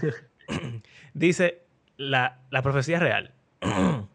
[1.15, 1.63] Dice
[1.97, 3.35] la, la profecía real.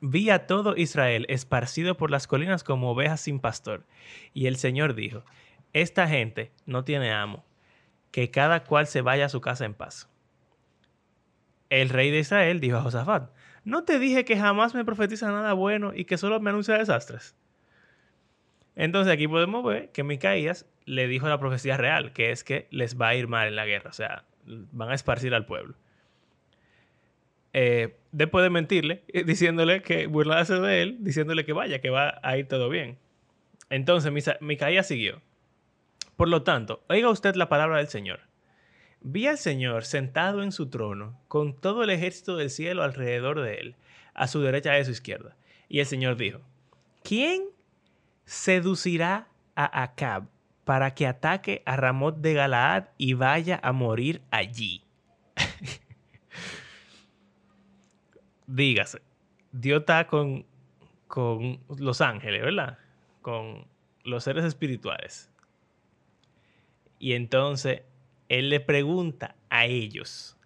[0.00, 3.86] Vi a todo Israel esparcido por las colinas como ovejas sin pastor.
[4.34, 5.24] Y el Señor dijo,
[5.72, 7.44] esta gente no tiene amo,
[8.10, 10.10] que cada cual se vaya a su casa en paz.
[11.70, 13.30] El rey de Israel dijo a Josafat,
[13.64, 17.34] ¿no te dije que jamás me profetiza nada bueno y que solo me anuncia desastres?
[18.76, 23.00] Entonces aquí podemos ver que Micaías le dijo la profecía real, que es que les
[23.00, 25.74] va a ir mal en la guerra, o sea, van a esparcir al pueblo.
[27.52, 32.36] Eh, después de mentirle, diciéndole que burlarse de él, diciéndole que vaya, que va a
[32.36, 32.98] ir todo bien.
[33.70, 35.20] Entonces Micaías siguió.
[36.16, 38.20] Por lo tanto, oiga usted la palabra del Señor.
[39.00, 43.54] Vi al Señor sentado en su trono, con todo el ejército del cielo alrededor de
[43.56, 43.76] él,
[44.14, 45.36] a su derecha y a su izquierda.
[45.68, 46.40] Y el Señor dijo,
[47.02, 47.42] ¿quién
[48.24, 50.28] seducirá a Acab
[50.64, 54.84] para que ataque a Ramot de Galaad y vaya a morir allí?
[58.46, 59.00] Dígase,
[59.50, 60.46] Dios está con,
[61.08, 62.78] con los ángeles, ¿verdad?
[63.20, 63.66] Con
[64.04, 65.30] los seres espirituales.
[66.98, 67.82] Y entonces
[68.28, 70.36] él le pregunta a ellos,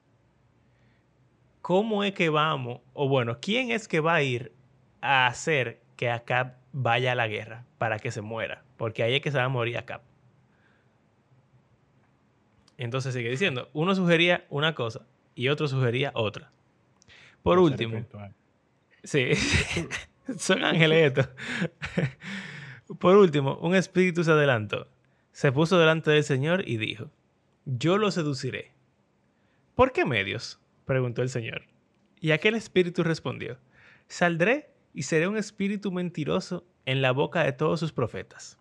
[1.63, 2.81] ¿cómo es que vamos?
[2.95, 4.53] O bueno, ¿quién es que va a ir
[5.01, 8.63] a hacer que Acab vaya a la guerra para que se muera?
[8.77, 10.03] Porque ahí es que se va a morir Acab.
[12.77, 16.51] Entonces sigue diciendo, uno sugería una cosa y otro sugería otra.
[17.43, 18.05] Por último,
[19.03, 19.31] sí,
[20.37, 21.31] son ángeles estos.
[22.99, 24.89] Por último, un espíritu se adelantó,
[25.33, 27.11] se puso delante del Señor y dijo,
[27.65, 28.73] yo lo seduciré.
[29.75, 30.61] ¿Por qué medios?
[30.85, 31.63] preguntó el Señor.
[32.21, 33.59] Y aquel espíritu respondió,
[34.09, 38.59] saldré y seré un espíritu mentiroso en la boca de todos sus profetas.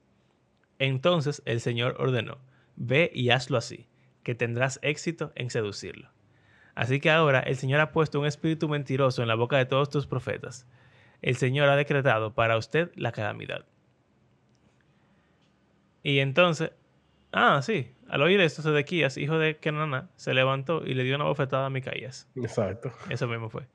[0.80, 2.40] Entonces el Señor ordenó,
[2.76, 3.88] ve y hazlo así,
[4.22, 6.12] que tendrás éxito en seducirlo.
[6.76, 9.90] Así que ahora el Señor ha puesto un espíritu mentiroso en la boca de todos
[9.90, 10.68] tus profetas.
[11.22, 13.66] El Señor ha decretado para usted la calamidad.
[16.04, 16.72] Y entonces,
[17.32, 21.24] ah, sí, al oír esto, Sedequías, hijo de Kenana, se levantó y le dio una
[21.24, 22.30] bofetada a Micaías.
[22.36, 22.92] Exacto.
[23.10, 23.70] Eso mismo fue.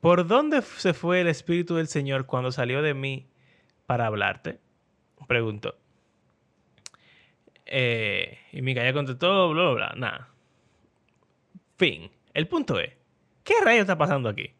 [0.00, 3.26] ¿Por dónde se fue el Espíritu del Señor cuando salió de mí
[3.86, 4.60] para hablarte?
[5.26, 5.76] Preguntó.
[7.64, 10.28] Eh, y Micaías contestó, bla, bla, bla, nada.
[11.76, 12.10] Fin.
[12.32, 12.92] El punto es,
[13.42, 14.52] ¿qué rayo está pasando aquí?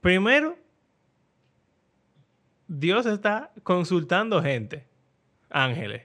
[0.00, 0.56] Primero,
[2.68, 4.86] Dios está consultando gente
[5.48, 6.02] ángeles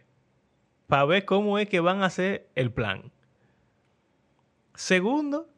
[0.88, 3.12] para ver cómo es que van a hacer el plan.
[4.74, 5.50] Segundo,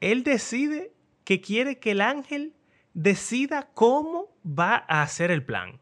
[0.00, 0.92] él decide
[1.24, 2.54] que quiere que el ángel
[2.94, 5.78] decida cómo va a hacer el plan.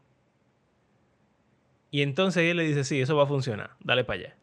[1.91, 4.35] Y entonces él le dice, sí, eso va a funcionar, dale para allá.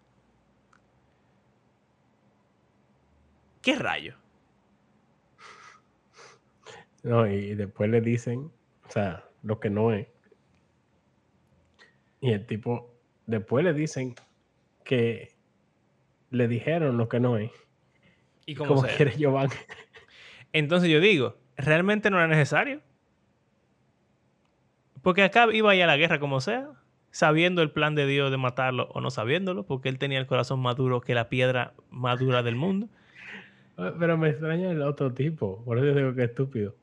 [3.62, 4.14] ¿Qué rayo?
[7.02, 8.50] No, y después le dicen,
[8.86, 10.08] o sea, lo que no es.
[12.20, 12.92] Y el tipo
[13.26, 14.14] después le dicen
[14.84, 15.34] que
[16.30, 17.52] le dijeron lo que no es.
[18.46, 19.54] ¿Y cómo quiere Giovanni?
[20.52, 22.80] Entonces yo digo, ¿realmente no era necesario?
[25.02, 26.68] Porque acá iba a ir a la guerra como sea,
[27.10, 30.60] sabiendo el plan de Dios de matarlo o no sabiéndolo, porque él tenía el corazón
[30.60, 32.88] más duro que la piedra más dura del mundo.
[33.76, 36.74] Pero me extraña el otro tipo, por eso digo que es estúpido.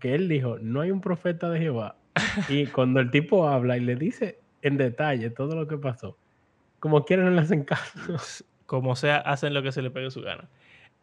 [0.00, 1.96] Que él dijo, no hay un profeta de Jehová.
[2.48, 6.16] Y cuando el tipo habla y le dice, en detalle todo lo que pasó.
[6.80, 7.98] Como quieren, no le hacen caso.
[8.66, 10.48] Como sea, hacen lo que se le pegue su gana.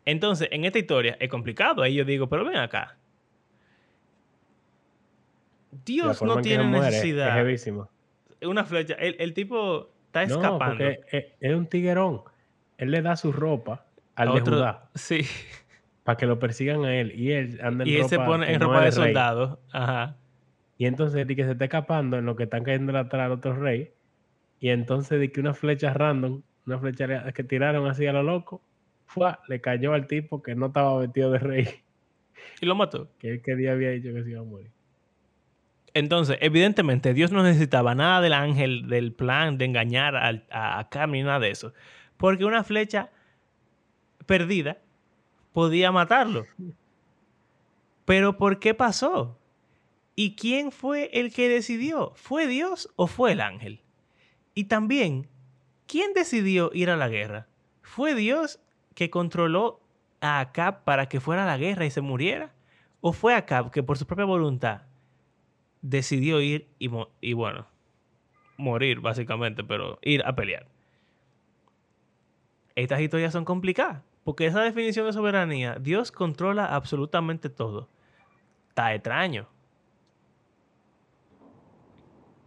[0.06, 1.82] Entonces, en esta historia es complicado.
[1.82, 2.98] Ahí yo digo, pero ven acá.
[5.84, 7.48] Dios no tiene necesidad.
[7.50, 7.70] es
[8.42, 8.94] Una flecha.
[8.96, 10.54] El, tipo está escapando.
[10.54, 12.22] No, porque es, un tiguerón.
[12.78, 13.86] Él le da su ropa
[14.16, 14.90] al de Judá.
[14.94, 15.22] Sí.
[16.04, 17.14] Para que lo persigan a él.
[17.20, 19.60] Y él anda en y él se pone en ropa de soldado.
[19.72, 20.16] Ajá.
[20.78, 23.92] Y entonces de que se está escapando en lo que están cayendo atrás otro rey.
[24.60, 28.62] Y entonces de que una flecha random, una flecha que tiraron así a lo loco,
[29.06, 31.68] fue, le cayó al tipo que no estaba vestido de rey.
[32.62, 33.10] Y lo mató.
[33.20, 34.72] Que que día había dicho que se iba a morir.
[35.94, 41.12] Entonces, evidentemente, Dios no necesitaba nada del ángel, del plan de engañar a, a Cam
[41.12, 41.74] ni nada de eso.
[42.18, 43.12] Porque una flecha
[44.26, 44.78] perdida
[45.54, 46.46] podía matarlo.
[48.06, 49.40] Pero ¿por qué pasó?
[50.16, 52.14] ¿Y quién fue el que decidió?
[52.16, 53.82] ¿Fue Dios o fue el ángel?
[54.54, 55.28] Y también,
[55.88, 57.48] ¿quién decidió ir a la guerra?
[57.82, 58.60] ¿Fue Dios
[58.96, 59.80] que controló
[60.22, 62.52] a Acab para que fuera a la guerra y se muriera?
[63.02, 64.82] ¿O fue Acab que por su propia voluntad
[65.84, 67.68] decidió ir y, bueno,
[68.58, 70.66] morir básicamente, pero ir a pelear?
[72.76, 77.88] Estas historias son complicadas, porque esa definición de soberanía, Dios controla absolutamente todo.
[78.70, 79.48] Está extraño.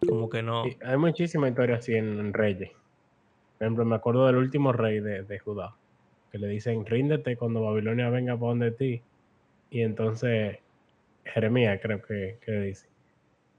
[0.07, 0.65] Como que no.
[0.85, 2.71] hay muchísimas historias así en, Reyes.
[3.59, 5.75] Por ejemplo, me acuerdo del último rey de, Judá,
[6.31, 9.03] que le dicen, ríndete cuando Babilonia venga para donde ti.
[9.71, 10.59] Y entonces,
[11.25, 12.89] Jeremías creo que, que dice,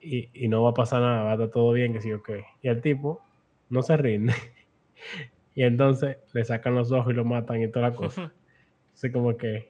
[0.02, 2.30] y, no va a pasar nada, va a estar todo bien, que sí, ok.
[2.62, 3.22] Y el tipo
[3.70, 4.34] no se rinde.
[5.56, 8.34] y entonces le sacan los ojos y lo matan y toda la cosa.
[8.94, 9.70] Así como que...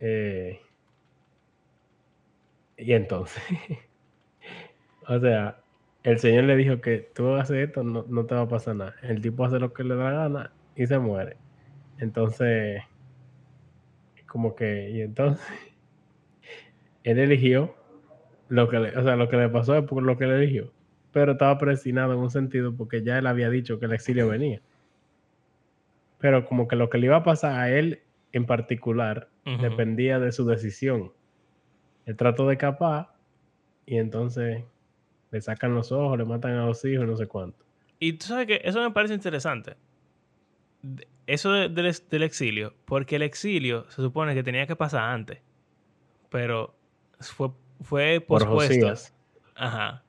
[0.00, 0.60] Eh,
[2.76, 3.42] y entonces...
[5.08, 5.58] o sea,
[6.02, 8.96] el Señor le dijo que tú hacer esto, no, no te va a pasar nada.
[9.02, 11.36] El tipo hace lo que le da la gana y se muere.
[12.02, 12.82] Entonces,
[14.26, 15.46] como que, y entonces,
[17.04, 17.76] él eligió
[18.48, 20.72] lo que le, o sea, lo que le pasó es por lo que le eligió.
[21.12, 24.60] Pero estaba predestinado en un sentido porque ya él había dicho que el exilio venía.
[26.18, 29.28] Pero como que lo que le iba a pasar a él en particular
[29.60, 31.12] dependía de su decisión.
[32.06, 33.12] Él trató de escapar
[33.86, 34.64] y entonces
[35.30, 37.64] le sacan los ojos, le matan a los hijos, no sé cuánto.
[38.00, 39.76] Y tú sabes que eso me parece interesante.
[41.26, 45.38] Eso del exilio, porque el exilio se supone que tenía que pasar antes,
[46.30, 46.74] pero
[47.20, 47.50] fue,
[47.82, 48.92] fue pospuesto.
[49.54, 50.02] Ajá.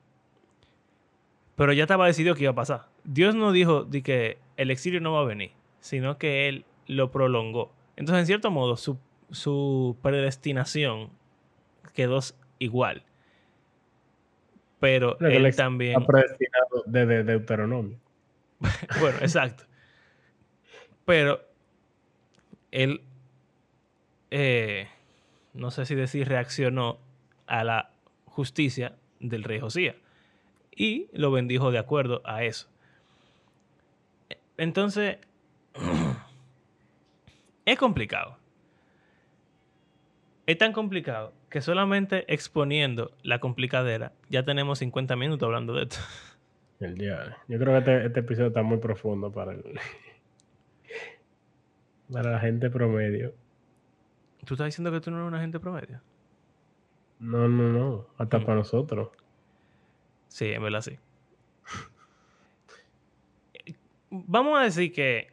[1.56, 2.88] Pero ya estaba decidido que iba a pasar.
[3.04, 7.10] Dios no dijo de que el exilio no va a venir, sino que Él lo
[7.10, 7.72] prolongó.
[7.96, 8.98] Entonces, en cierto modo, su,
[9.30, 11.10] su predestinación
[11.94, 12.18] quedó
[12.58, 13.04] igual
[14.84, 15.92] pero él también...
[15.98, 17.96] Está predestinado desde Deuteronomio.
[19.00, 19.64] bueno, exacto.
[21.04, 21.40] Pero
[22.70, 23.02] él,
[24.30, 24.88] eh,
[25.52, 26.98] no sé si decir, reaccionó
[27.46, 27.90] a la
[28.26, 29.96] justicia del rey Josías
[30.74, 32.68] y lo bendijo de acuerdo a eso.
[34.56, 35.18] Entonces,
[37.64, 38.38] es complicado.
[40.46, 45.96] Es tan complicado que solamente exponiendo la complicadera ya tenemos 50 minutos hablando de esto.
[46.80, 47.38] El día.
[47.48, 49.62] Yo creo que este, este, episodio está muy profundo para el,
[52.12, 53.34] para la gente promedio.
[54.44, 56.00] ¿Tú estás diciendo que tú no eres una gente promedio?
[57.18, 58.06] No, no, no.
[58.18, 59.10] Hasta para nosotros.
[60.28, 60.98] Sí, en verdad sí.
[64.10, 65.32] Vamos a decir que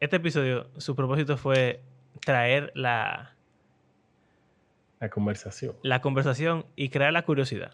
[0.00, 1.82] este episodio, su propósito fue
[2.20, 3.34] traer la,
[5.00, 5.76] la conversación.
[5.82, 7.72] La conversación y crear la curiosidad.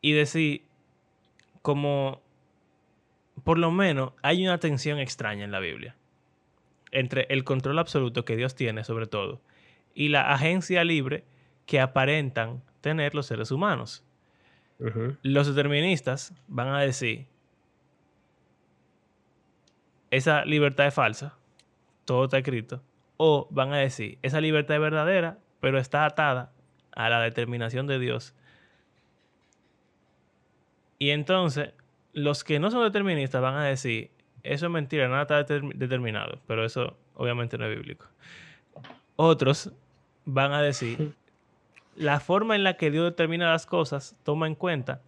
[0.00, 0.64] Y decir,
[1.62, 2.20] como,
[3.44, 5.96] por lo menos, hay una tensión extraña en la Biblia.
[6.90, 9.40] Entre el control absoluto que Dios tiene sobre todo
[9.94, 11.24] y la agencia libre
[11.66, 14.04] que aparentan tener los seres humanos.
[15.22, 17.26] Los deterministas van a decir,
[20.10, 21.36] esa libertad es falsa,
[22.04, 22.82] todo está escrito,
[23.16, 26.52] o van a decir, esa libertad es verdadera, pero está atada
[26.90, 28.34] a la determinación de Dios.
[30.98, 31.74] Y entonces,
[32.12, 34.10] los que no son deterministas van a decir,
[34.42, 35.44] eso es mentira, nada está
[35.74, 38.06] determinado, pero eso obviamente no es bíblico.
[39.16, 39.72] Otros
[40.24, 41.14] van a decir,
[41.96, 45.00] la forma en la que Dios determina las cosas toma en cuenta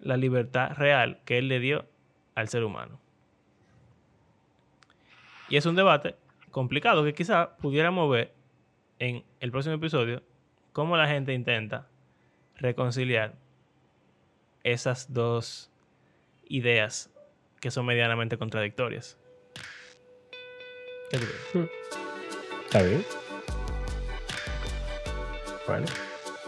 [0.00, 1.86] la libertad real que Él le dio
[2.34, 2.98] al ser humano.
[5.48, 6.16] Y es un debate
[6.50, 8.32] complicado que quizá pudiéramos ver
[8.98, 10.22] en el próximo episodio
[10.72, 11.86] cómo la gente intenta
[12.56, 13.34] reconciliar
[14.62, 15.70] esas dos
[16.48, 17.10] ideas
[17.60, 19.16] que son medianamente contradictorias.
[21.10, 21.70] ¿Qué crees?
[22.66, 23.04] Está bien.
[25.66, 25.86] Bueno,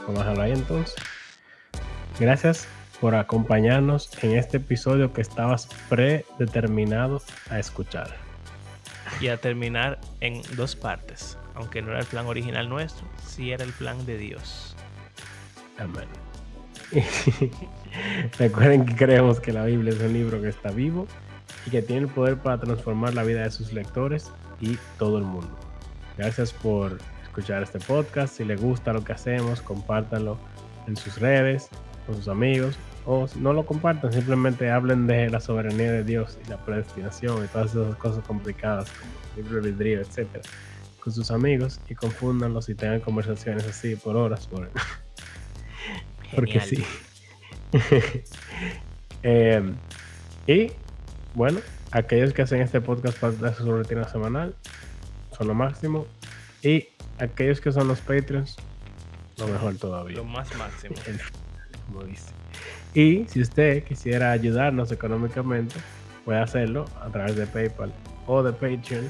[0.07, 0.95] vamos a hablar ahí entonces.
[2.19, 2.69] Gracias
[3.01, 8.15] por acompañarnos en este episodio que estabas predeterminado a escuchar
[9.21, 11.39] y a terminar en dos partes.
[11.55, 14.77] Aunque no era el plan original nuestro, sí era el plan de Dios.
[15.79, 16.09] Amén.
[18.39, 21.07] Recuerden que creemos que la Biblia es un libro que está vivo
[21.67, 24.31] y que tiene el poder para transformar la vida de sus lectores
[24.61, 25.51] y todo el mundo.
[26.17, 28.37] Gracias por escuchar este podcast.
[28.37, 30.39] Si les gusta lo que hacemos, compártanlo
[30.87, 31.69] en sus redes,
[32.07, 36.51] con sus amigos o no lo compartan, simplemente hablen de la soberanía de Dios y
[36.51, 40.43] la predestinación y todas esas cosas complicadas como libre albedrío, etcétera,
[41.01, 44.71] con sus amigos y confúndanlos y tengan conversaciones así por horas, por...
[46.35, 46.85] porque sí.
[49.23, 49.75] Em,
[50.47, 50.71] y
[51.35, 51.59] bueno,
[51.91, 54.55] aquellos que hacen este podcast para su rutina semanal
[55.37, 56.07] son lo máximo.
[56.63, 58.57] Y aquellos que son los Patreons,
[59.39, 60.19] lo mejor todavía.
[60.19, 60.95] Lo más máximo.
[61.87, 62.31] Como dice.
[62.95, 65.75] Y si usted quisiera ayudarnos económicamente,
[66.25, 67.93] puede hacerlo a través de PayPal
[68.27, 69.09] o de Patreon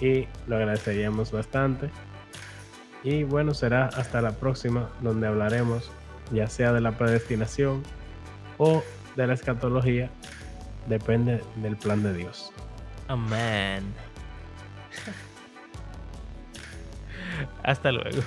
[0.00, 1.90] y lo agradeceríamos bastante.
[3.04, 5.90] Y bueno, será hasta la próxima donde hablaremos
[6.32, 7.82] ya sea de la predestinación
[8.58, 8.82] o
[9.16, 10.10] de la escatología,
[10.88, 12.52] depende del plan de Dios.
[13.08, 13.84] Amén.
[17.62, 18.22] hasta luego.